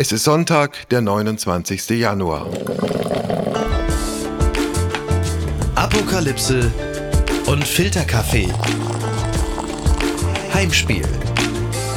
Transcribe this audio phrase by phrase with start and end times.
[0.00, 1.90] Es ist Sonntag, der 29.
[1.98, 2.46] Januar.
[5.74, 6.70] Apokalypse
[7.46, 8.46] und Filterkaffee.
[10.54, 11.02] Heimspiel.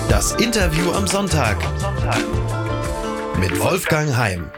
[0.09, 1.57] Das Interview am Sonntag.
[3.39, 4.49] Mit Wolfgang Heim.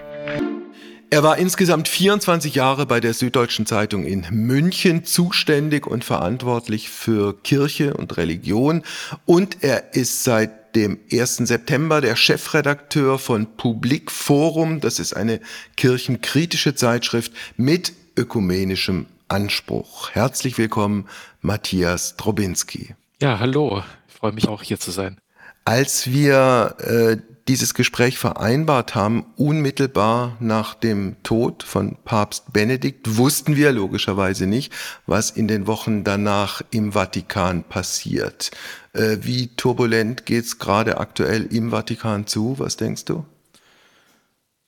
[1.09, 7.37] Er war insgesamt 24 Jahre bei der Süddeutschen Zeitung in München zuständig und verantwortlich für
[7.43, 8.83] Kirche und Religion
[9.25, 11.37] und er ist seit dem 1.
[11.37, 14.79] September der Chefredakteur von Publik Forum.
[14.79, 15.39] Das ist eine
[15.77, 20.11] kirchenkritische Zeitschrift mit ökumenischem Anspruch.
[20.11, 21.07] Herzlich willkommen,
[21.41, 22.95] Matthias Drobinski.
[23.21, 23.83] Ja, hallo.
[24.07, 25.17] Ich freue mich auch hier zu sein.
[25.65, 27.17] Als wir äh,
[27.47, 34.73] dieses Gespräch vereinbart haben, unmittelbar nach dem Tod von Papst Benedikt, wussten wir logischerweise nicht,
[35.07, 38.51] was in den Wochen danach im Vatikan passiert.
[38.93, 42.59] Äh, wie turbulent geht's gerade aktuell im Vatikan zu?
[42.59, 43.25] Was denkst du?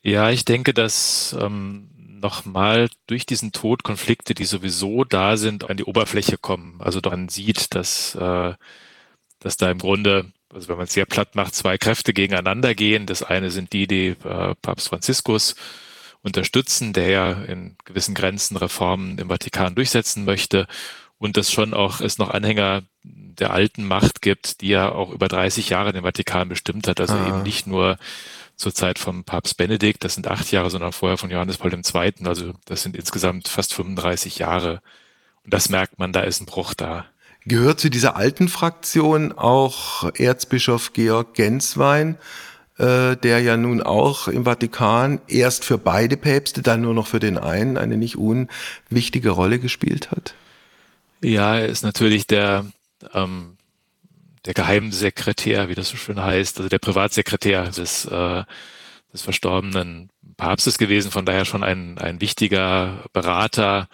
[0.02, 5.77] Ja, ich denke, dass ähm, nochmal durch diesen Tod Konflikte, die sowieso da sind, an
[5.77, 6.80] die Oberfläche kommen.
[6.80, 8.53] Also man sieht, dass, äh,
[9.39, 13.05] dass da im Grunde, also wenn man es sehr platt macht, zwei Kräfte gegeneinander gehen.
[13.05, 15.55] Das eine sind die, die äh, Papst Franziskus
[16.23, 20.66] unterstützen, der ja in gewissen Grenzen Reformen im Vatikan durchsetzen möchte
[21.17, 25.27] und dass schon auch es noch Anhänger der alten Macht gibt, die ja auch über
[25.27, 26.99] 30 Jahre den Vatikan bestimmt hat.
[26.99, 27.27] Also ah.
[27.27, 27.97] eben nicht nur
[28.55, 32.13] zur Zeit vom Papst Benedikt, das sind acht Jahre, sondern vorher von Johannes Paul II.
[32.23, 34.81] Also das sind insgesamt fast 35 Jahre.
[35.44, 37.05] Und das merkt man, da ist ein Bruch da.
[37.45, 42.17] Gehört zu dieser alten Fraktion auch Erzbischof Georg Genswein,
[42.79, 47.19] äh, der ja nun auch im Vatikan erst für beide Päpste, dann nur noch für
[47.19, 50.33] den einen eine nicht unwichtige Rolle gespielt hat?
[51.26, 52.68] Ja, er ist natürlich der,
[53.16, 53.58] ähm,
[54.45, 58.44] der Geheimsekretär, wie das so schön heißt, also der Privatsekretär des, äh,
[59.12, 63.90] des verstorbenen Papstes gewesen, von daher schon ein, ein wichtiger Berater,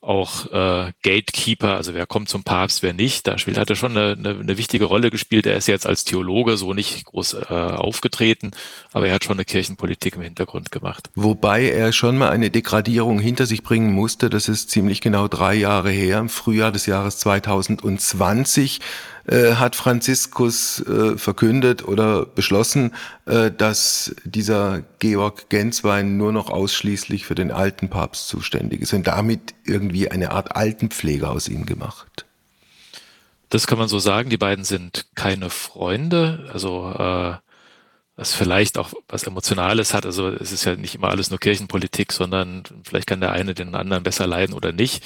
[0.00, 3.26] auch äh, Gatekeeper, also wer kommt zum Papst, wer nicht.
[3.26, 5.46] Da spielt hat er schon eine, eine, eine wichtige Rolle gespielt.
[5.46, 8.52] Er ist jetzt als Theologe so nicht groß äh, aufgetreten,
[8.92, 11.10] aber er hat schon eine Kirchenpolitik im Hintergrund gemacht.
[11.14, 14.30] Wobei er schon mal eine Degradierung hinter sich bringen musste.
[14.30, 18.80] Das ist ziemlich genau drei Jahre her, im Frühjahr des Jahres 2020
[19.28, 22.94] äh, hat Franziskus äh, verkündet oder beschlossen,
[23.26, 29.06] äh, dass dieser Georg Genswein nur noch ausschließlich für den alten Papst zuständig ist und
[29.06, 32.24] damit irgendwie eine Art Altenpflege aus ihm gemacht.
[33.50, 34.30] Das kann man so sagen.
[34.30, 36.48] Die beiden sind keine Freunde.
[36.52, 37.34] Also äh,
[38.16, 40.04] was vielleicht auch was Emotionales hat.
[40.04, 43.74] Also es ist ja nicht immer alles nur Kirchenpolitik, sondern vielleicht kann der eine den
[43.74, 45.04] anderen besser leiden oder nicht.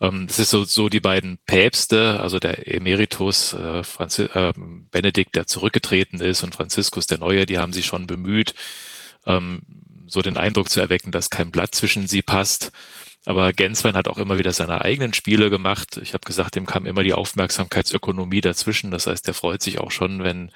[0.00, 4.52] Ähm, das ist so, so die beiden Päpste, also der Emeritus äh, Franzi äh,
[4.90, 8.54] Benedikt, der zurückgetreten ist, und Franziskus der Neue, die haben sich schon bemüht,
[9.26, 9.62] ähm,
[10.06, 12.72] so den Eindruck zu erwecken, dass kein Blatt zwischen sie passt.
[13.26, 15.98] Aber Genswein hat auch immer wieder seine eigenen Spiele gemacht.
[16.02, 18.90] Ich habe gesagt, dem kam immer die Aufmerksamkeitsökonomie dazwischen.
[18.90, 20.50] Das heißt, der freut sich auch schon, wenn,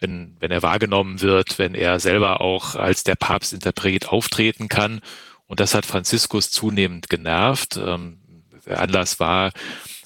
[0.00, 5.00] wenn, wenn er wahrgenommen wird, wenn er selber auch als der Papstinterpret auftreten kann.
[5.46, 7.76] Und das hat Franziskus zunehmend genervt.
[7.76, 8.20] Ähm,
[8.66, 9.52] Anlass war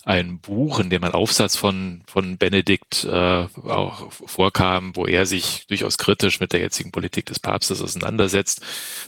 [0.09, 5.67] ein Buch, in dem ein Aufsatz von, von Benedikt äh, auch vorkam, wo er sich
[5.69, 8.63] durchaus kritisch mit der jetzigen Politik des Papstes auseinandersetzt.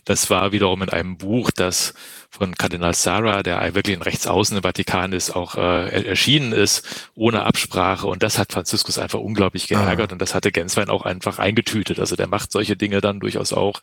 [0.05, 1.94] Das war wiederum in einem Buch, das
[2.28, 7.44] von Kardinal Sarah, der wirklich ein Rechtsaußen im Vatikan ist, auch äh, erschienen ist, ohne
[7.44, 8.06] Absprache.
[8.06, 10.11] Und das hat Franziskus einfach unglaublich geärgert.
[10.11, 10.12] Ah.
[10.12, 11.99] Und das hatte Genswein auch einfach eingetütet.
[11.99, 13.81] Also der macht solche Dinge dann durchaus auch.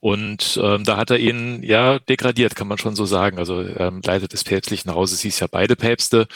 [0.00, 3.38] Und ähm, da hat er ihn ja degradiert, kann man schon so sagen.
[3.38, 6.28] Also ähm, Leiter des päpstlichen Hauses hieß ja beide Päpste.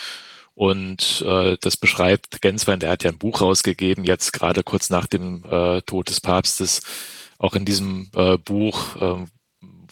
[0.55, 5.07] Und äh, das beschreibt Genswein, der hat ja ein Buch rausgegeben, jetzt gerade kurz nach
[5.07, 6.83] dem äh, Tod des Papstes,
[7.39, 9.27] auch in diesem äh, Buch, äh,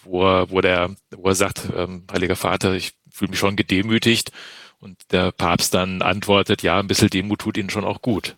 [0.03, 4.33] wo, er, wo, der, wo er sagt, ähm, Heiliger Vater, ich fühle mich schon gedemütigt.
[4.81, 8.37] Und der Papst dann antwortet, ja, ein bisschen Demut tut Ihnen schon auch gut.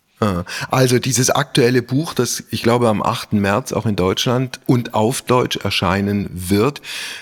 [0.69, 3.33] Also dieses aktuelle Buch, das ich glaube am 8.
[3.33, 6.81] März auch in Deutschland und auf Deutsch erscheinen wird,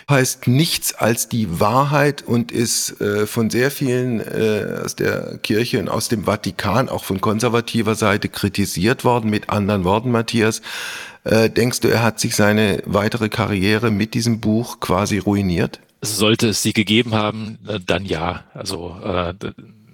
[0.10, 5.80] heißt nichts als die Wahrheit und ist äh, von sehr vielen äh, aus der Kirche
[5.80, 9.30] und aus dem Vatikan, auch von konservativer Seite kritisiert worden.
[9.30, 10.62] Mit anderen Worten, Matthias,
[11.24, 15.80] äh, denkst du, er hat sich seine weitere Karriere mit diesem Buch quasi ruiniert?
[16.02, 18.44] Sollte es sie gegeben haben, äh, dann ja.
[18.54, 19.34] Also äh,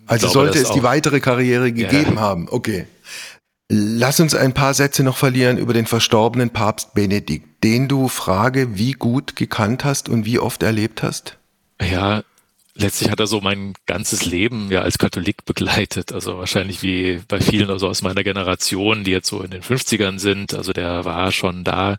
[0.05, 2.21] also glaube, sollte es die weitere Karriere gegeben ja.
[2.21, 2.47] haben.
[2.49, 2.87] Okay.
[3.67, 8.77] Lass uns ein paar Sätze noch verlieren über den verstorbenen Papst Benedikt, den du Frage
[8.77, 11.37] wie gut gekannt hast und wie oft erlebt hast.
[11.81, 12.23] Ja,
[12.75, 16.11] letztlich hat er so mein ganzes Leben ja als Katholik begleitet.
[16.11, 20.19] Also wahrscheinlich wie bei vielen also aus meiner Generation, die jetzt so in den 50ern
[20.19, 20.53] sind.
[20.53, 21.97] Also der war schon da,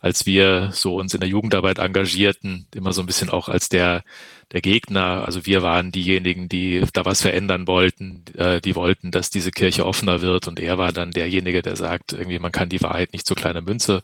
[0.00, 4.04] als wir so uns in der Jugendarbeit engagierten, immer so ein bisschen auch als der,
[4.52, 5.24] der Gegner.
[5.24, 9.86] Also wir waren diejenigen, die da was verändern wollten, äh, die wollten, dass diese Kirche
[9.86, 10.48] offener wird.
[10.48, 13.60] Und er war dann derjenige, der sagt, irgendwie, man kann die Wahrheit nicht zu kleiner
[13.60, 14.02] Münze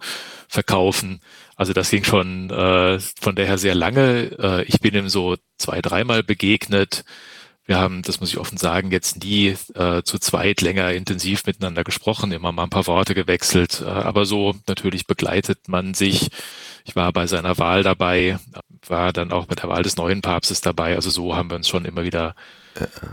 [0.49, 1.21] verkaufen.
[1.57, 4.37] Also das ging schon äh, von daher sehr lange.
[4.39, 7.05] Äh, ich bin ihm so zwei, dreimal begegnet.
[7.71, 11.85] Wir haben, das muss ich offen sagen, jetzt nie äh, zu zweit länger intensiv miteinander
[11.85, 13.85] gesprochen, immer mal ein paar Worte gewechselt.
[13.87, 16.31] Äh, aber so natürlich begleitet man sich.
[16.85, 18.41] Ich war bei seiner Wahl dabei,
[18.89, 20.97] war dann auch mit der Wahl des neuen Papstes dabei.
[20.97, 22.35] Also so haben wir uns schon immer wieder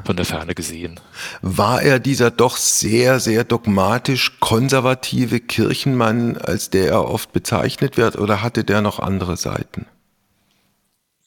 [0.05, 0.99] von der Ferne gesehen.
[1.43, 8.17] War er dieser doch sehr, sehr dogmatisch konservative Kirchenmann, als der er oft bezeichnet wird,
[8.17, 9.85] oder hatte der noch andere Seiten?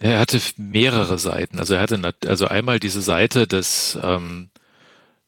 [0.01, 1.59] Er hatte mehrere Seiten.
[1.59, 4.49] Also er hatte also einmal diese Seite des ähm,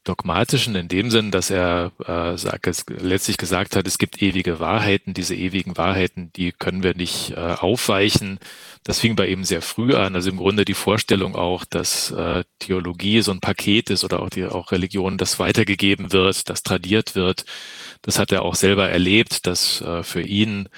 [0.05, 4.61] dogmatischen in dem Sinn, dass er äh, sagt, es letztlich gesagt hat, es gibt ewige
[4.61, 5.13] Wahrheiten.
[5.15, 8.39] Diese ewigen Wahrheiten, die können wir nicht äh, aufweichen.
[8.83, 10.15] Das fing bei ihm sehr früh an.
[10.15, 14.31] Also im Grunde die Vorstellung auch, dass äh, Theologie so ein Paket ist oder auch
[14.31, 17.45] die auch Religion, das weitergegeben wird, das tradiert wird.
[18.01, 20.69] Das hat er auch selber erlebt, dass äh, für ihn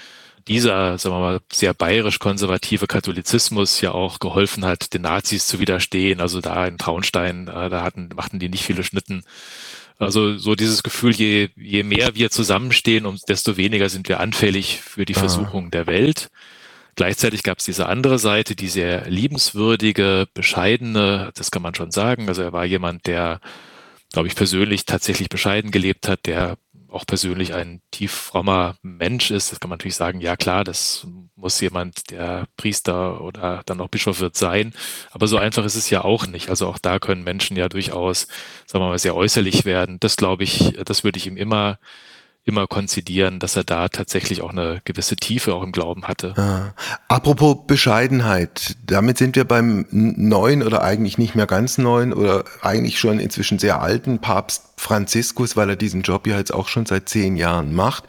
[0.47, 6.21] dieser, sagen wir mal, sehr bayerisch-konservative Katholizismus ja auch geholfen hat, den Nazis zu widerstehen.
[6.21, 9.23] Also da in Traunstein, äh, da hatten, machten die nicht viele Schnitten.
[9.97, 14.81] Also so dieses Gefühl, je, je mehr wir zusammenstehen, um, desto weniger sind wir anfällig
[14.81, 15.19] für die ah.
[15.19, 16.29] Versuchung der Welt.
[16.95, 22.29] Gleichzeitig gab es diese andere Seite, die sehr liebenswürdige, bescheidene, das kann man schon sagen.
[22.29, 23.41] Also er war jemand, der,
[24.13, 26.57] glaube ich, persönlich tatsächlich bescheiden gelebt hat, der
[26.95, 31.05] auch persönlich ein tief frommer Mensch ist, das kann man natürlich sagen, ja klar, das
[31.35, 34.73] muss jemand, der Priester oder dann auch Bischof wird sein.
[35.11, 36.49] Aber so einfach ist es ja auch nicht.
[36.49, 38.27] Also auch da können Menschen ja durchaus,
[38.65, 39.97] sagen wir mal, sehr äußerlich werden.
[39.99, 41.77] Das glaube ich, das würde ich ihm immer
[42.45, 46.33] immer konzidieren, dass er da tatsächlich auch eine gewisse Tiefe auch im Glauben hatte.
[46.37, 46.73] Ah.
[47.07, 52.99] Apropos Bescheidenheit, damit sind wir beim neuen oder eigentlich nicht mehr ganz neuen oder eigentlich
[52.99, 57.09] schon inzwischen sehr alten Papst Franziskus, weil er diesen Job ja jetzt auch schon seit
[57.09, 58.03] zehn Jahren macht.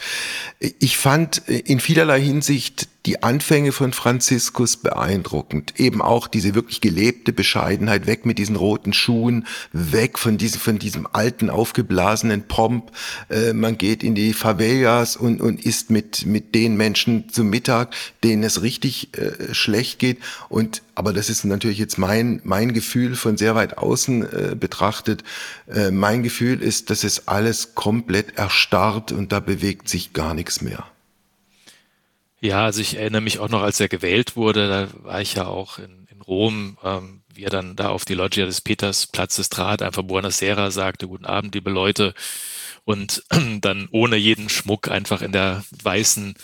[0.59, 5.79] Ich fand in vielerlei Hinsicht die Anfänge von Franziskus beeindruckend.
[5.79, 10.79] Eben auch diese wirklich gelebte Bescheidenheit, weg mit diesen roten Schuhen, weg von diesem, von
[10.79, 12.91] diesem alten, aufgeblasenen Pomp.
[13.31, 17.95] Äh, man geht in die Favelas und, und isst mit, mit den Menschen zum Mittag,
[18.25, 20.19] denen es richtig äh, schlecht geht.
[20.49, 25.23] Und, aber das ist natürlich jetzt mein, mein Gefühl von sehr weit außen äh, betrachtet.
[25.73, 30.61] Äh, mein Gefühl ist, dass es alles komplett erstarrt und da bewegt sich gar nichts
[30.61, 30.85] mehr.
[32.47, 35.47] Ja, also ich erinnere mich auch noch, als er gewählt wurde, da war ich ja
[35.49, 39.83] auch in, in Rom, ähm, wie er dann da auf die Loggia des Petersplatzes trat,
[39.83, 42.15] einfach Buonasera sagte, guten Abend, liebe Leute,
[42.85, 43.25] und
[43.61, 46.35] dann ohne jeden Schmuck einfach in der weißen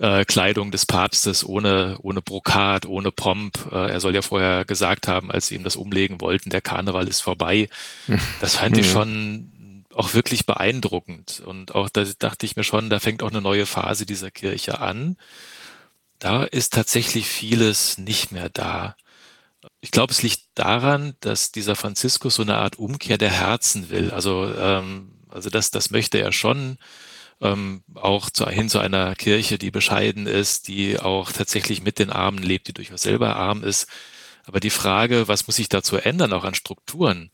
[0.00, 3.70] äh, Kleidung des Papstes, ohne, ohne Brokat, ohne Pomp.
[3.70, 7.06] Äh, er soll ja vorher gesagt haben, als sie ihm das umlegen wollten, der Karneval
[7.06, 7.68] ist vorbei.
[8.40, 9.52] Das fand ich schon
[9.94, 11.42] auch wirklich beeindruckend.
[11.44, 14.80] Und auch da dachte ich mir schon, da fängt auch eine neue Phase dieser Kirche
[14.80, 15.16] an.
[16.18, 18.96] Da ist tatsächlich vieles nicht mehr da.
[19.80, 24.10] Ich glaube, es liegt daran, dass dieser Franziskus so eine Art Umkehr der Herzen will.
[24.10, 26.78] Also, ähm, also das, das möchte er schon.
[27.40, 32.10] Ähm, auch zu, hin zu einer Kirche, die bescheiden ist, die auch tatsächlich mit den
[32.10, 33.88] Armen lebt, die durchaus selber arm ist.
[34.46, 37.30] Aber die Frage, was muss sich dazu ändern, auch an Strukturen,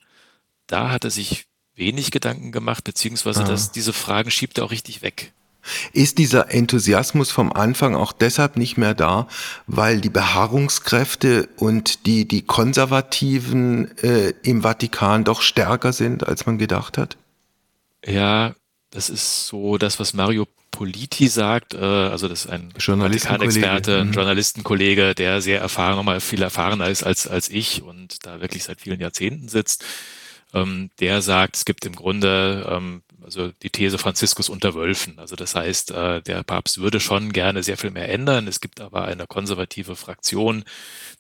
[0.66, 1.46] da hat er sich
[1.80, 3.44] wenig Gedanken gemacht, beziehungsweise ah.
[3.44, 5.32] dass diese Fragen schiebt er auch richtig weg.
[5.92, 9.28] Ist dieser Enthusiasmus vom Anfang auch deshalb nicht mehr da,
[9.66, 16.56] weil die Beharrungskräfte und die, die Konservativen äh, im Vatikan doch stärker sind, als man
[16.56, 17.16] gedacht hat?
[18.06, 18.54] Ja,
[18.90, 24.08] das ist so das, was Mario Politi sagt, äh, also das ist ein Vatikan-Experte, ein
[24.08, 24.12] mhm.
[24.14, 28.80] Journalistenkollege, der sehr erfahren, nochmal viel erfahrener ist als, als ich und da wirklich seit
[28.80, 29.84] vielen Jahrzehnten sitzt
[30.54, 35.18] ähm, der sagt, es gibt im Grunde ähm, also die These Franziskus unter Wölfen.
[35.18, 38.48] Also das heißt, äh, der Papst würde schon gerne sehr viel mehr ändern.
[38.48, 40.64] Es gibt aber eine konservative Fraktion,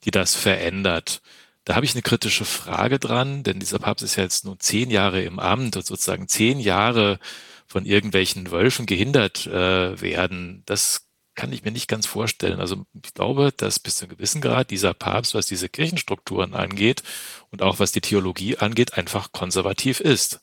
[0.04, 1.22] die das verändert.
[1.64, 4.90] Da habe ich eine kritische Frage dran, denn dieser Papst ist ja jetzt nur zehn
[4.90, 7.18] Jahre im Amt und sozusagen zehn Jahre
[7.66, 10.62] von irgendwelchen Wölfen gehindert äh, werden.
[10.66, 12.60] Das kann ich mir nicht ganz vorstellen.
[12.60, 17.02] Also ich glaube, dass bis zu einem gewissen Grad dieser Papst, was diese Kirchenstrukturen angeht
[17.50, 20.40] und auch was die Theologie angeht, einfach konservativ ist.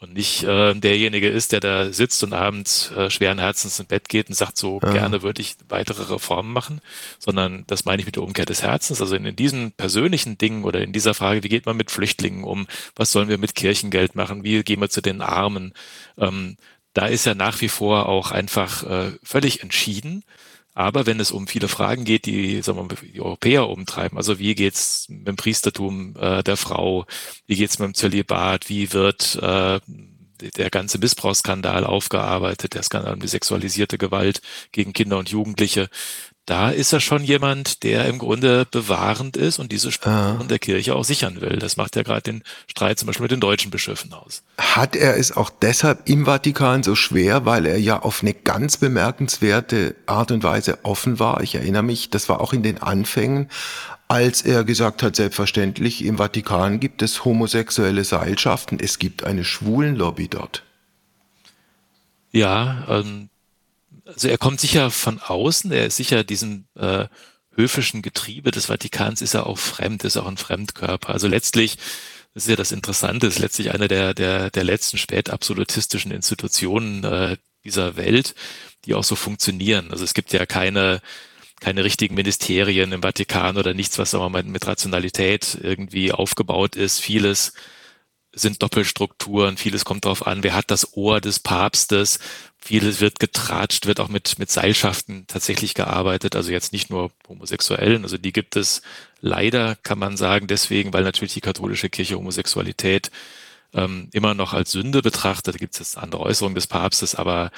[0.00, 4.08] und nicht äh, derjenige ist, der da sitzt und abends äh, schweren Herzens ins Bett
[4.08, 4.92] geht und sagt, so ja.
[4.92, 6.80] gerne würde ich weitere Reformen machen,
[7.18, 9.00] sondern das meine ich mit der Umkehr des Herzens.
[9.00, 12.44] Also in, in diesen persönlichen Dingen oder in dieser Frage, wie geht man mit Flüchtlingen
[12.44, 12.66] um,
[12.96, 15.72] was sollen wir mit Kirchengeld machen, wie gehen wir zu den Armen,
[16.18, 16.56] ähm,
[16.94, 20.24] da ist er nach wie vor auch einfach äh, völlig entschieden.
[20.74, 24.40] Aber wenn es um viele Fragen geht, die, sagen wir mal, die Europäer umtreiben, also
[24.40, 27.06] wie geht's mit dem Priestertum äh, der Frau,
[27.46, 29.78] wie geht's mit dem Zölibat, wie wird äh,
[30.56, 34.40] der ganze Missbrauchsskandal aufgearbeitet, der Skandal um die sexualisierte Gewalt
[34.72, 35.88] gegen Kinder und Jugendliche,
[36.46, 40.44] da ist er schon jemand, der im Grunde bewahrend ist und diese Strukturen ah.
[40.44, 41.56] der Kirche auch sichern will.
[41.58, 44.42] Das macht ja gerade den Streit zum Beispiel mit den deutschen Bischöfen aus.
[44.58, 48.76] Hat er es auch deshalb im Vatikan so schwer, weil er ja auf eine ganz
[48.76, 51.42] bemerkenswerte Art und Weise offen war?
[51.42, 53.48] Ich erinnere mich, das war auch in den Anfängen,
[54.08, 60.28] als er gesagt hat, selbstverständlich, im Vatikan gibt es homosexuelle Seilschaften, es gibt eine Schwulenlobby
[60.28, 60.62] dort.
[62.30, 63.30] Ja, ähm,
[64.04, 67.06] also er kommt sicher von außen, er ist sicher diesem äh,
[67.56, 71.10] höfischen Getriebe des Vatikans ist er auch fremd, ist auch ein Fremdkörper.
[71.10, 71.76] Also letztlich,
[72.34, 77.36] das ist ja das Interessante, ist letztlich eine der, der, der letzten spätabsolutistischen Institutionen äh,
[77.64, 78.34] dieser Welt,
[78.84, 79.90] die auch so funktionieren.
[79.90, 81.00] Also es gibt ja keine,
[81.60, 87.00] keine richtigen Ministerien im Vatikan oder nichts, was mal, mit Rationalität irgendwie aufgebaut ist.
[87.00, 87.54] Vieles
[88.32, 92.18] sind Doppelstrukturen, vieles kommt darauf an, wer hat das Ohr des Papstes,
[92.64, 98.04] vieles wird getratscht, wird auch mit, mit Seilschaften tatsächlich gearbeitet, also jetzt nicht nur Homosexuellen,
[98.04, 98.80] also die gibt es
[99.20, 103.10] leider, kann man sagen, deswegen, weil natürlich die katholische Kirche Homosexualität
[103.74, 107.50] ähm, immer noch als Sünde betrachtet, da gibt es jetzt andere Äußerungen des Papstes, aber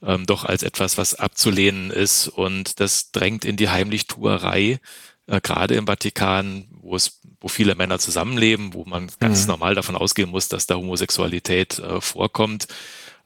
[0.00, 4.78] ähm, doch als etwas, was abzulehnen ist und das drängt in die Heimlichtuerei,
[5.26, 9.48] äh, gerade im Vatikan, wo es, wo viele Männer zusammenleben, wo man ganz mhm.
[9.48, 12.68] normal davon ausgehen muss, dass da Homosexualität äh, vorkommt.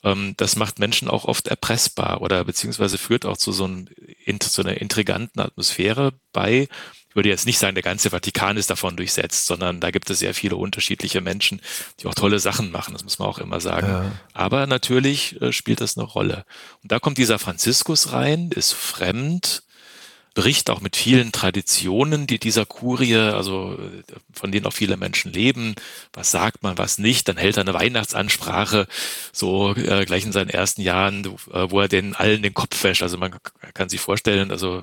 [0.02, 3.88] Ähm, das macht Menschen auch oft erpressbar oder beziehungsweise führt auch zu so, einem,
[4.40, 6.68] zu einer intriganten Atmosphäre bei.
[7.08, 10.18] Ich würde jetzt nicht sagen, der ganze Vatikan ist davon durchsetzt, sondern da gibt es
[10.18, 11.62] sehr viele unterschiedliche Menschen,
[12.00, 13.86] die auch tolle Sachen machen, das muss man auch immer sagen.
[13.86, 14.12] Ja.
[14.34, 16.44] Aber natürlich äh, spielt das eine Rolle.
[16.82, 19.62] Und da kommt dieser Franziskus rein, ist fremd,
[20.36, 23.78] bricht auch mit vielen Traditionen, die dieser Kurie, also
[24.34, 25.74] von denen auch viele Menschen leben.
[26.12, 27.26] Was sagt man, was nicht?
[27.26, 28.86] Dann hält er eine Weihnachtsansprache,
[29.32, 33.02] so äh, gleich in seinen ersten Jahren, äh, wo er den allen den Kopf wäscht.
[33.02, 33.34] Also man
[33.72, 34.82] kann sich vorstellen, also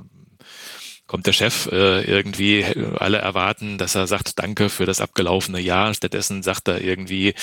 [1.13, 2.65] kommt der Chef äh, irgendwie,
[2.97, 5.93] alle erwarten, dass er sagt, danke für das abgelaufene Jahr.
[5.93, 7.35] Stattdessen sagt er irgendwie,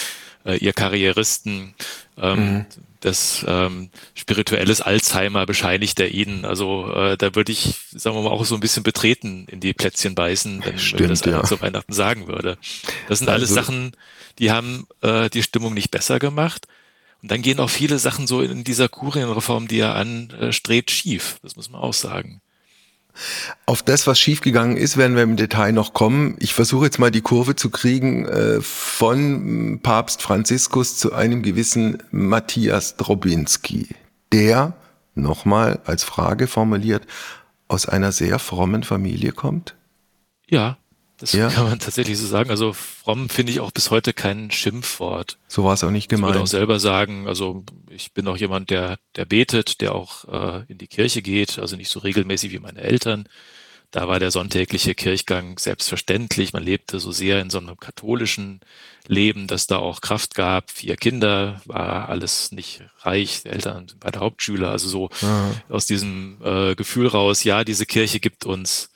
[0.45, 1.77] äh, ihr Karrieristen,
[2.19, 2.67] ähm, mhm.
[2.99, 6.45] das ähm, spirituelles Alzheimer bescheinigt er ihnen.
[6.45, 9.73] Also äh, da würde ich, sagen wir mal, auch so ein bisschen betreten in die
[9.73, 11.45] Plätzchen beißen, wenn, Stimmt, wenn das ja.
[11.45, 12.59] zu Weihnachten sagen würde.
[13.07, 13.93] Das sind alles also, Sachen,
[14.41, 16.67] die haben äh, die Stimmung nicht besser gemacht.
[17.23, 21.39] Und dann gehen auch viele Sachen so in dieser Kurienreform, die er anstrebt, schief.
[21.45, 22.41] Das muss man auch sagen.
[23.67, 26.37] Auf das, was schiefgegangen ist, werden wir im Detail noch kommen.
[26.39, 32.03] Ich versuche jetzt mal die Kurve zu kriegen äh, von Papst Franziskus zu einem gewissen
[32.11, 33.89] Matthias Drobinski,
[34.33, 34.75] der,
[35.15, 37.07] nochmal als Frage formuliert,
[37.69, 39.77] aus einer sehr frommen Familie kommt?
[40.49, 40.79] Ja,
[41.21, 41.51] das ja.
[41.51, 42.51] kann man tatsächlich so sagen.
[42.51, 45.39] Also fromm finde ich auch bis heute kein Schimpfwort.
[45.49, 46.31] So war es auch nicht gemeint.
[46.31, 50.25] Ich würde auch selber sagen, also ich bin auch jemand, der, der betet, der auch
[50.25, 53.29] äh, in die Kirche geht, also nicht so regelmäßig wie meine Eltern.
[53.91, 56.53] Da war der sonntägliche Kirchgang selbstverständlich.
[56.55, 58.61] Man lebte so sehr in so einem katholischen
[59.07, 60.71] Leben, dass da auch Kraft gab.
[60.71, 64.71] Vier Kinder, war alles nicht reich, Eltern sind beide Hauptschüler.
[64.71, 65.51] Also so Aha.
[65.69, 68.90] aus diesem äh, Gefühl raus, ja, diese Kirche gibt uns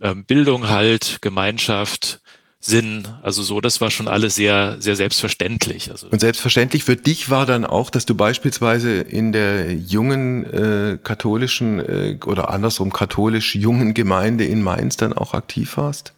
[0.00, 2.20] ähm, Bildung halt, Gemeinschaft,
[2.58, 5.90] Sinn, also so, das war schon alles sehr, sehr selbstverständlich.
[5.90, 10.98] Also und selbstverständlich für dich war dann auch, dass du beispielsweise in der jungen äh,
[11.02, 16.12] katholischen äh, oder andersrum katholisch jungen Gemeinde in Mainz dann auch aktiv warst?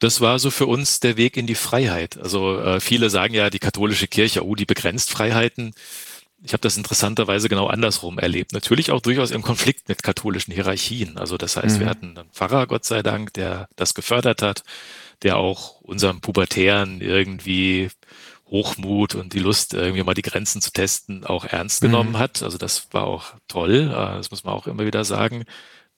[0.00, 2.18] Das war so für uns der Weg in die Freiheit.
[2.18, 5.72] Also äh, viele sagen ja, die katholische Kirche, oh, die begrenzt Freiheiten.
[6.42, 8.52] Ich habe das interessanterweise genau andersrum erlebt.
[8.52, 11.18] Natürlich auch durchaus im Konflikt mit katholischen Hierarchien.
[11.18, 11.80] Also das heißt, mhm.
[11.80, 14.62] wir hatten einen Pfarrer, Gott sei Dank, der das gefördert hat,
[15.22, 17.90] der auch unserem Pubertären irgendwie
[18.46, 22.18] Hochmut und die Lust, irgendwie mal die Grenzen zu testen, auch ernst genommen mhm.
[22.18, 22.42] hat.
[22.42, 25.44] Also das war auch toll, äh, das muss man auch immer wieder sagen.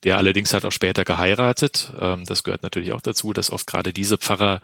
[0.03, 1.93] Der allerdings hat auch später geheiratet.
[1.99, 4.61] Ähm, das gehört natürlich auch dazu, dass oft gerade diese Pfarrer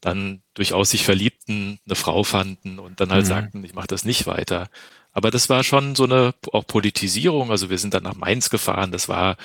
[0.00, 3.28] dann durchaus sich verliebten, eine Frau fanden und dann halt mhm.
[3.28, 4.68] sagten, ich mache das nicht weiter.
[5.14, 7.50] Aber das war schon so eine auch Politisierung.
[7.50, 8.92] Also wir sind dann nach Mainz gefahren.
[8.92, 9.36] Das war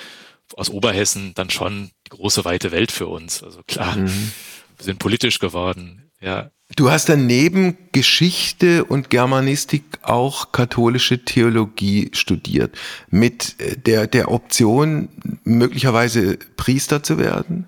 [0.55, 3.43] aus Oberhessen dann schon die große weite Welt für uns.
[3.43, 4.31] Also klar, mhm.
[4.77, 6.09] wir sind politisch geworden.
[6.19, 6.51] Ja.
[6.75, 12.77] Du hast dann neben Geschichte und Germanistik auch katholische Theologie studiert,
[13.09, 15.09] mit äh, der, der Option,
[15.43, 17.67] möglicherweise Priester zu werden?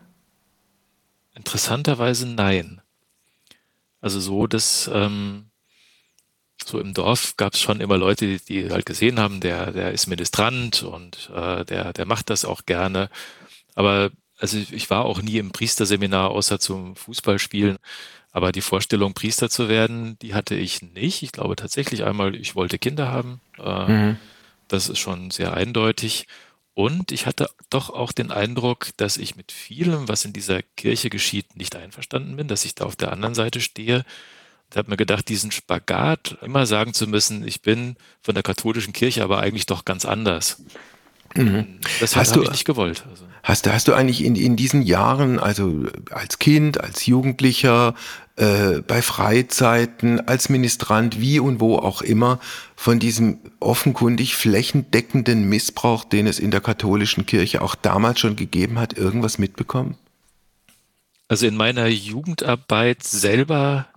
[1.36, 2.82] Interessanterweise nein.
[4.02, 5.51] Also so, dass ähm,
[6.66, 9.92] so im Dorf gab es schon immer Leute, die, die, halt gesehen haben, der, der
[9.92, 13.10] ist Ministrant und äh, der, der macht das auch gerne.
[13.76, 17.78] Aber also ich war auch nie im Priesterseminar außer zum Fußballspielen.
[18.32, 21.22] Aber die Vorstellung, Priester zu werden, die hatte ich nicht.
[21.22, 23.42] Ich glaube tatsächlich einmal, ich wollte Kinder haben.
[23.60, 24.18] Äh, mhm.
[24.68, 26.28] Das ist schon sehr eindeutig.
[26.74, 31.10] Und ich hatte doch auch den Eindruck, dass ich mit vielem, was in dieser Kirche
[31.10, 34.06] geschieht, nicht einverstanden bin, dass ich da auf der anderen Seite stehe.
[34.72, 38.94] Ich habe mir gedacht, diesen Spagat immer sagen zu müssen, ich bin von der katholischen
[38.94, 40.64] Kirche, aber eigentlich doch ganz anders.
[41.36, 41.80] Mhm.
[42.00, 43.06] Das habe ich nicht gewollt.
[43.10, 43.26] Also.
[43.44, 47.96] Hast, hast du eigentlich in, in diesen Jahren, also als Kind, als Jugendlicher,
[48.36, 52.40] äh, bei Freizeiten, als Ministrant, wie und wo auch immer,
[52.76, 58.80] von diesem offenkundig flächendeckenden Missbrauch, den es in der katholischen Kirche auch damals schon gegeben
[58.80, 59.98] hat, irgendwas mitbekommen?
[61.28, 63.88] Also in meiner Jugendarbeit selber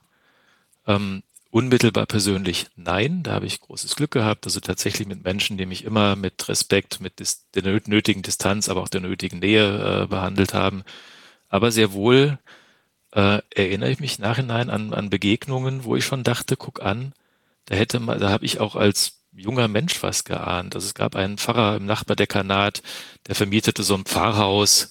[0.87, 1.23] ähm,
[1.55, 4.45] Unmittelbar persönlich nein, da habe ich großes Glück gehabt.
[4.45, 7.23] Also tatsächlich mit Menschen, die mich immer mit Respekt, mit
[7.55, 10.83] der nötigen Distanz, aber auch der nötigen Nähe äh, behandelt haben.
[11.49, 12.41] Aber sehr wohl
[13.13, 17.13] äh, erinnere ich mich nachhinein an, an Begegnungen, wo ich schon dachte, guck an,
[17.67, 20.75] da hätte man, da habe ich auch als junger Mensch was geahnt.
[20.75, 22.83] Also es gab einen Pfarrer im Nachbardekanat,
[23.29, 24.91] der vermietete so ein Pfarrhaus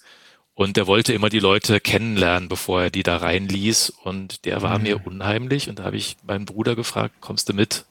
[0.56, 3.90] und der wollte immer die Leute kennenlernen, bevor er die da reinließ.
[3.90, 4.84] Und der war mhm.
[4.84, 5.68] mir unheimlich.
[5.68, 7.86] Und da habe ich meinen Bruder gefragt, kommst du mit,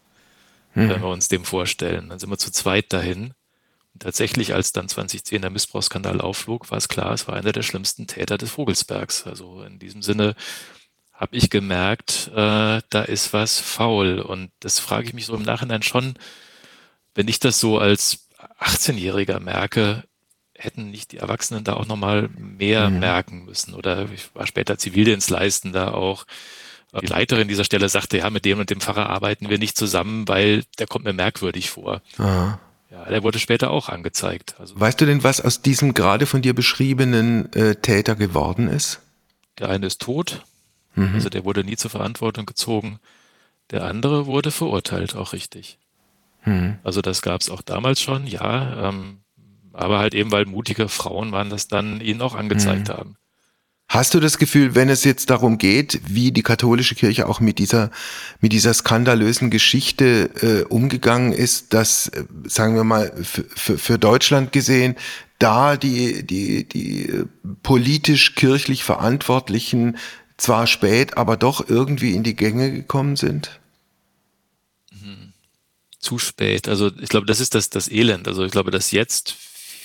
[0.75, 0.89] mhm.
[0.89, 2.09] wenn wir uns dem vorstellen?
[2.09, 3.35] Dann sind wir zu zweit dahin.
[3.95, 7.63] Und tatsächlich, als dann 2010 der Missbrauchsskandal aufflog, war es klar, es war einer der
[7.63, 9.27] schlimmsten Täter des Vogelsbergs.
[9.27, 10.37] Also in diesem Sinne
[11.13, 14.21] habe ich gemerkt, äh, da ist was faul.
[14.21, 16.15] Und das frage ich mich so im Nachhinein schon,
[17.15, 18.29] wenn ich das so als
[18.61, 20.05] 18-Jähriger merke,
[20.63, 23.01] hätten nicht die Erwachsenen da auch nochmal mehr mhm.
[23.01, 23.75] merken müssen.
[23.75, 26.25] Oder ich war später Zivildienstleistender auch.
[27.01, 30.29] Die Leiterin dieser Stelle sagte, ja, mit dem und dem Pfarrer arbeiten wir nicht zusammen,
[30.29, 32.03] weil der kommt mir merkwürdig vor.
[32.19, 32.61] Aha.
[32.91, 34.57] Ja, der wurde später auch angezeigt.
[34.59, 39.01] Also, weißt du denn, was aus diesem gerade von dir beschriebenen äh, Täter geworden ist?
[39.59, 40.45] Der eine ist tot,
[40.95, 41.15] mhm.
[41.15, 43.01] also der wurde nie zur Verantwortung gezogen.
[43.71, 45.79] Der andere wurde verurteilt, auch richtig.
[46.45, 46.79] Mhm.
[46.85, 48.91] Also das gab es auch damals schon, ja.
[48.91, 49.22] Ähm,
[49.73, 52.93] aber halt eben, weil mutige Frauen waren, das dann ihnen auch angezeigt mhm.
[52.93, 53.17] haben.
[53.93, 57.59] Hast du das Gefühl, wenn es jetzt darum geht, wie die katholische Kirche auch mit
[57.59, 57.91] dieser,
[58.41, 64.97] mit dieser skandalösen Geschichte äh, umgegangen ist, dass, äh, sagen wir mal, für, Deutschland gesehen,
[65.39, 67.27] da die, die, die äh,
[67.63, 69.99] politisch-kirchlich Verantwortlichen
[70.39, 73.61] zwar spät, aber doch irgendwie in die Gänge gekommen sind?
[74.91, 75.35] Mhm.
[75.99, 76.67] Zu spät.
[76.67, 78.27] Also ich glaube, das ist das, das Elend.
[78.27, 79.37] Also ich glaube, dass jetzt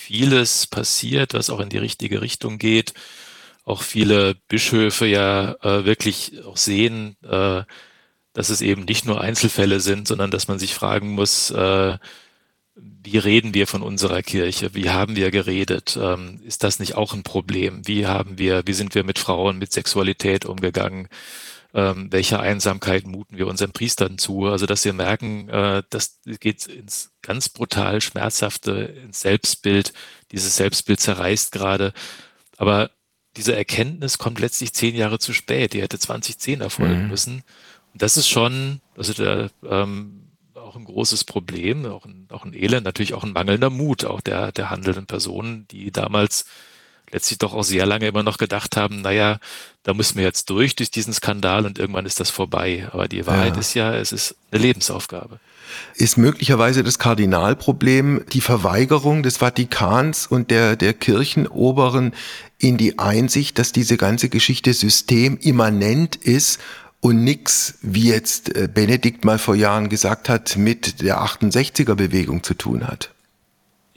[0.08, 2.94] vieles passiert, was auch in die richtige Richtung geht.
[3.64, 7.62] Auch viele Bischöfe ja äh, wirklich auch sehen, äh,
[8.32, 11.98] dass es eben nicht nur Einzelfälle sind, sondern dass man sich fragen muss, äh,
[12.74, 14.74] wie reden wir von unserer Kirche?
[14.74, 15.98] Wie haben wir geredet?
[16.00, 17.86] Ähm, ist das nicht auch ein Problem?
[17.86, 21.08] Wie haben wir, wie sind wir mit Frauen, mit Sexualität umgegangen?
[21.78, 24.46] Ähm, welche Einsamkeit muten wir unseren Priestern zu.
[24.46, 29.92] Also dass wir merken, äh, das geht ins ganz brutal schmerzhafte, ins Selbstbild.
[30.32, 31.92] Dieses Selbstbild zerreißt gerade.
[32.56, 32.90] Aber
[33.36, 35.72] diese Erkenntnis kommt letztlich zehn Jahre zu spät.
[35.72, 37.08] Die hätte 2010 erfolgen mhm.
[37.08, 37.42] müssen.
[37.92, 42.54] Und das ist schon, also der, ähm, auch ein großes Problem, auch ein, auch ein
[42.54, 46.44] Elend, natürlich auch ein mangelnder Mut auch der, der handelnden Personen, die damals
[47.10, 49.38] letztlich doch auch sehr lange immer noch gedacht haben, naja,
[49.82, 52.88] da müssen wir jetzt durch, durch diesen Skandal und irgendwann ist das vorbei.
[52.92, 53.60] Aber die Wahrheit ja.
[53.60, 55.40] ist ja, es ist eine Lebensaufgabe.
[55.94, 62.14] Ist möglicherweise das Kardinalproblem die Verweigerung des Vatikans und der, der Kirchenoberen
[62.58, 66.58] in die Einsicht, dass diese ganze Geschichte systemimmanent ist
[67.00, 72.42] und nichts, wie jetzt äh, Benedikt mal vor Jahren gesagt hat, mit der 68er Bewegung
[72.42, 73.10] zu tun hat?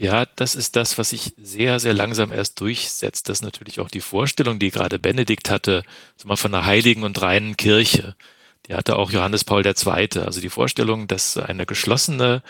[0.02, 3.30] Ja, das ist das, was sich sehr, sehr langsam erst durchsetzt.
[3.30, 5.84] Das ist natürlich auch die Vorstellung, die gerade Benedikt hatte,
[6.24, 8.16] mal von einer heiligen und reinen Kirche.
[8.66, 10.10] Die hatte auch Johannes Paul II.
[10.26, 12.42] Also die Vorstellung, dass eine geschlossene,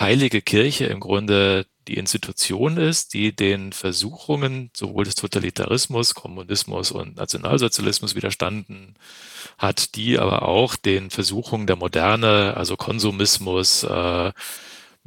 [0.00, 7.16] heilige Kirche im Grunde die Institution ist, die den Versuchungen sowohl des Totalitarismus, Kommunismus und
[7.16, 8.94] Nationalsozialismus widerstanden
[9.58, 14.32] hat, die aber auch den Versuchungen der Moderne, also Konsumismus, äh,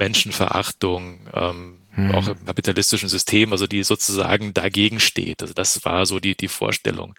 [0.02, 2.12] Menschenverachtung, ähm, hm.
[2.16, 5.44] auch im kapitalistischen System, also die sozusagen dagegen steht.
[5.44, 7.14] Also das war so die, die Vorstellung.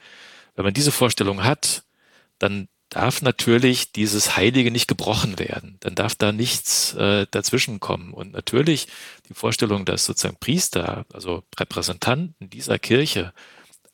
[0.57, 1.85] Wenn man diese Vorstellung hat,
[2.41, 5.77] dann darf natürlich dieses Heilige nicht gebrochen werden.
[5.81, 8.13] Dann darf da nichts äh, dazwischen kommen.
[8.13, 8.89] Und natürlich
[9.29, 13.33] die Vorstellung, dass sozusagen Priester, also Repräsentanten dieser Kirche,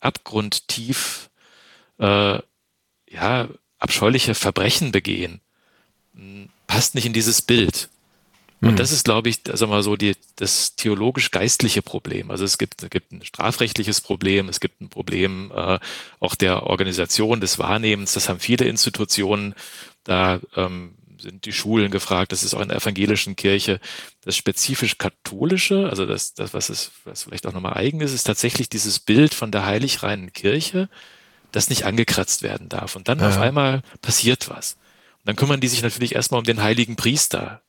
[0.00, 1.28] abgrundtief
[1.98, 2.38] äh,
[3.10, 3.48] ja,
[3.78, 5.40] abscheuliche Verbrechen begehen,
[6.66, 7.90] passt nicht in dieses Bild.
[8.60, 8.76] Und mhm.
[8.76, 12.30] das ist, glaube ich, sagen wir so, die, das theologisch-geistliche Problem.
[12.30, 15.78] Also es gibt, es gibt ein strafrechtliches Problem, es gibt ein Problem äh,
[16.18, 18.14] auch der Organisation des Wahrnehmens.
[18.14, 19.54] Das haben viele Institutionen.
[20.02, 23.80] Da ähm, sind die Schulen gefragt, das ist auch in der evangelischen Kirche.
[24.22, 28.24] Das spezifisch katholische, also das, das was, ist, was vielleicht auch nochmal eigen ist, ist
[28.24, 30.88] tatsächlich dieses Bild von der heilig reinen Kirche,
[31.52, 32.96] das nicht angekratzt werden darf.
[32.96, 33.28] Und dann ja.
[33.28, 34.74] auf einmal passiert was.
[35.18, 37.62] Und dann kümmern die sich natürlich erstmal um den heiligen Priester.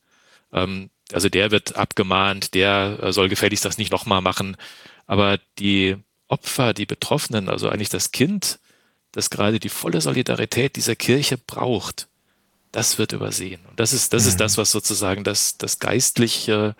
[0.52, 4.56] Ähm, also der wird abgemahnt, der äh, soll gefälligst das nicht nochmal machen.
[5.06, 5.96] Aber die
[6.28, 8.60] Opfer, die Betroffenen, also eigentlich das Kind,
[9.12, 12.08] das gerade die volle Solidarität dieser Kirche braucht,
[12.72, 13.60] das wird übersehen.
[13.68, 14.28] Und das ist, das mhm.
[14.28, 16.76] ist das, was sozusagen das, das geistliche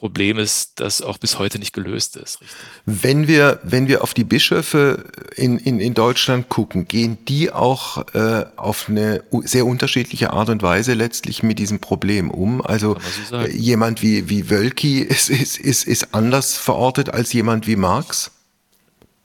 [0.00, 2.40] Problem ist, das auch bis heute nicht gelöst ist.
[2.40, 2.56] Richtig.
[2.86, 5.04] Wenn wir, wenn wir auf die Bischöfe
[5.36, 10.62] in, in, in Deutschland gucken, gehen die auch äh, auf eine sehr unterschiedliche Art und
[10.62, 12.62] Weise letztlich mit diesem Problem um.
[12.62, 12.96] Also
[13.28, 17.76] so äh, jemand wie, wie Wölki ist, ist, ist, ist anders verortet als jemand wie
[17.76, 18.30] Marx?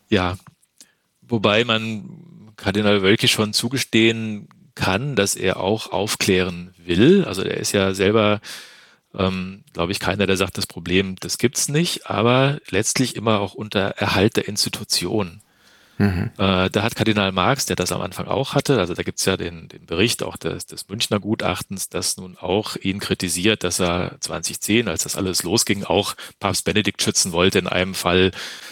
[0.10, 0.38] Ja,
[1.22, 2.10] wobei man
[2.58, 7.24] Kardinal Wölki schon zugestehen kann, dass er auch aufklären will.
[7.24, 8.42] Also er ist ja selber
[9.18, 13.54] ähm, glaube ich, keiner, der sagt, das Problem, das gibt's nicht, aber letztlich immer auch
[13.54, 15.42] unter Erhalt der Institution.
[15.98, 16.32] Mhm.
[16.38, 19.38] Äh, da hat Kardinal Marx, der das am Anfang auch hatte, also da gibt's ja
[19.38, 24.18] den, den Bericht auch des, des Münchner Gutachtens, das nun auch ihn kritisiert, dass er
[24.20, 28.32] 2010, als das alles losging, auch Papst Benedikt schützen wollte in einem Fall.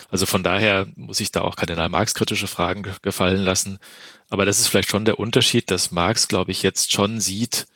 [0.10, 3.80] Also von daher muss ich da auch Kardinal Marx kritische Fragen gefallen lassen.
[4.30, 7.68] Aber das ist vielleicht schon der Unterschied, dass Marx, glaube ich, jetzt schon sieht,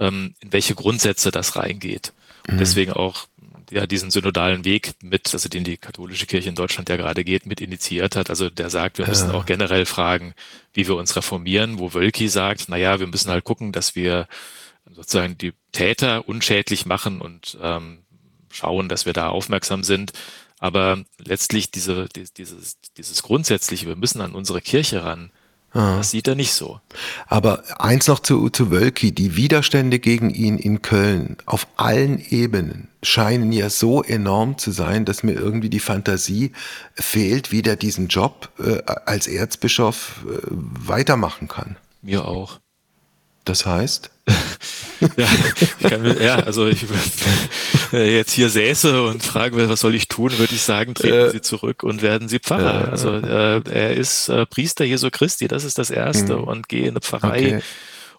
[0.00, 2.12] ähm, in welche Grundsätze das reingeht.
[2.48, 2.58] Und mhm.
[2.58, 3.28] deswegen auch
[3.70, 7.46] ja diesen synodalen Weg mit, also den die katholische Kirche in Deutschland ja gerade geht,
[7.46, 8.28] mit initiiert hat.
[8.28, 10.34] Also der sagt, wir müssen auch generell fragen,
[10.72, 14.26] wie wir uns reformieren, wo Wölki sagt, na ja, wir müssen halt gucken, dass wir
[14.90, 17.98] sozusagen die Täter unschädlich machen und ähm,
[18.50, 20.12] schauen, dass wir da aufmerksam sind.
[20.58, 25.30] Aber letztlich diese, dieses, dieses grundsätzliche, wir müssen an unsere Kirche ran,
[25.72, 25.98] Ah.
[25.98, 26.80] Das sieht er nicht so.
[27.26, 32.88] Aber eins noch zu, zu Wölki, die Widerstände gegen ihn in Köln auf allen Ebenen
[33.02, 36.52] scheinen ja so enorm zu sein, dass mir irgendwie die Fantasie
[36.94, 41.76] fehlt, wie der diesen Job äh, als Erzbischof äh, weitermachen kann.
[42.02, 42.58] Mir auch.
[43.44, 44.10] Das heißt?
[45.16, 45.26] ja,
[45.88, 46.84] kann, ja, also ich
[47.92, 51.28] äh, jetzt hier säße und fragen will, was soll ich tun, würde ich sagen, treten
[51.28, 52.88] äh, Sie zurück und werden Sie Pfarrer.
[52.88, 56.42] Äh, also äh, er ist äh, Priester Jesu Christi, das ist das Erste mh.
[56.42, 57.56] und gehe in eine Pfarrei.
[57.56, 57.62] Okay.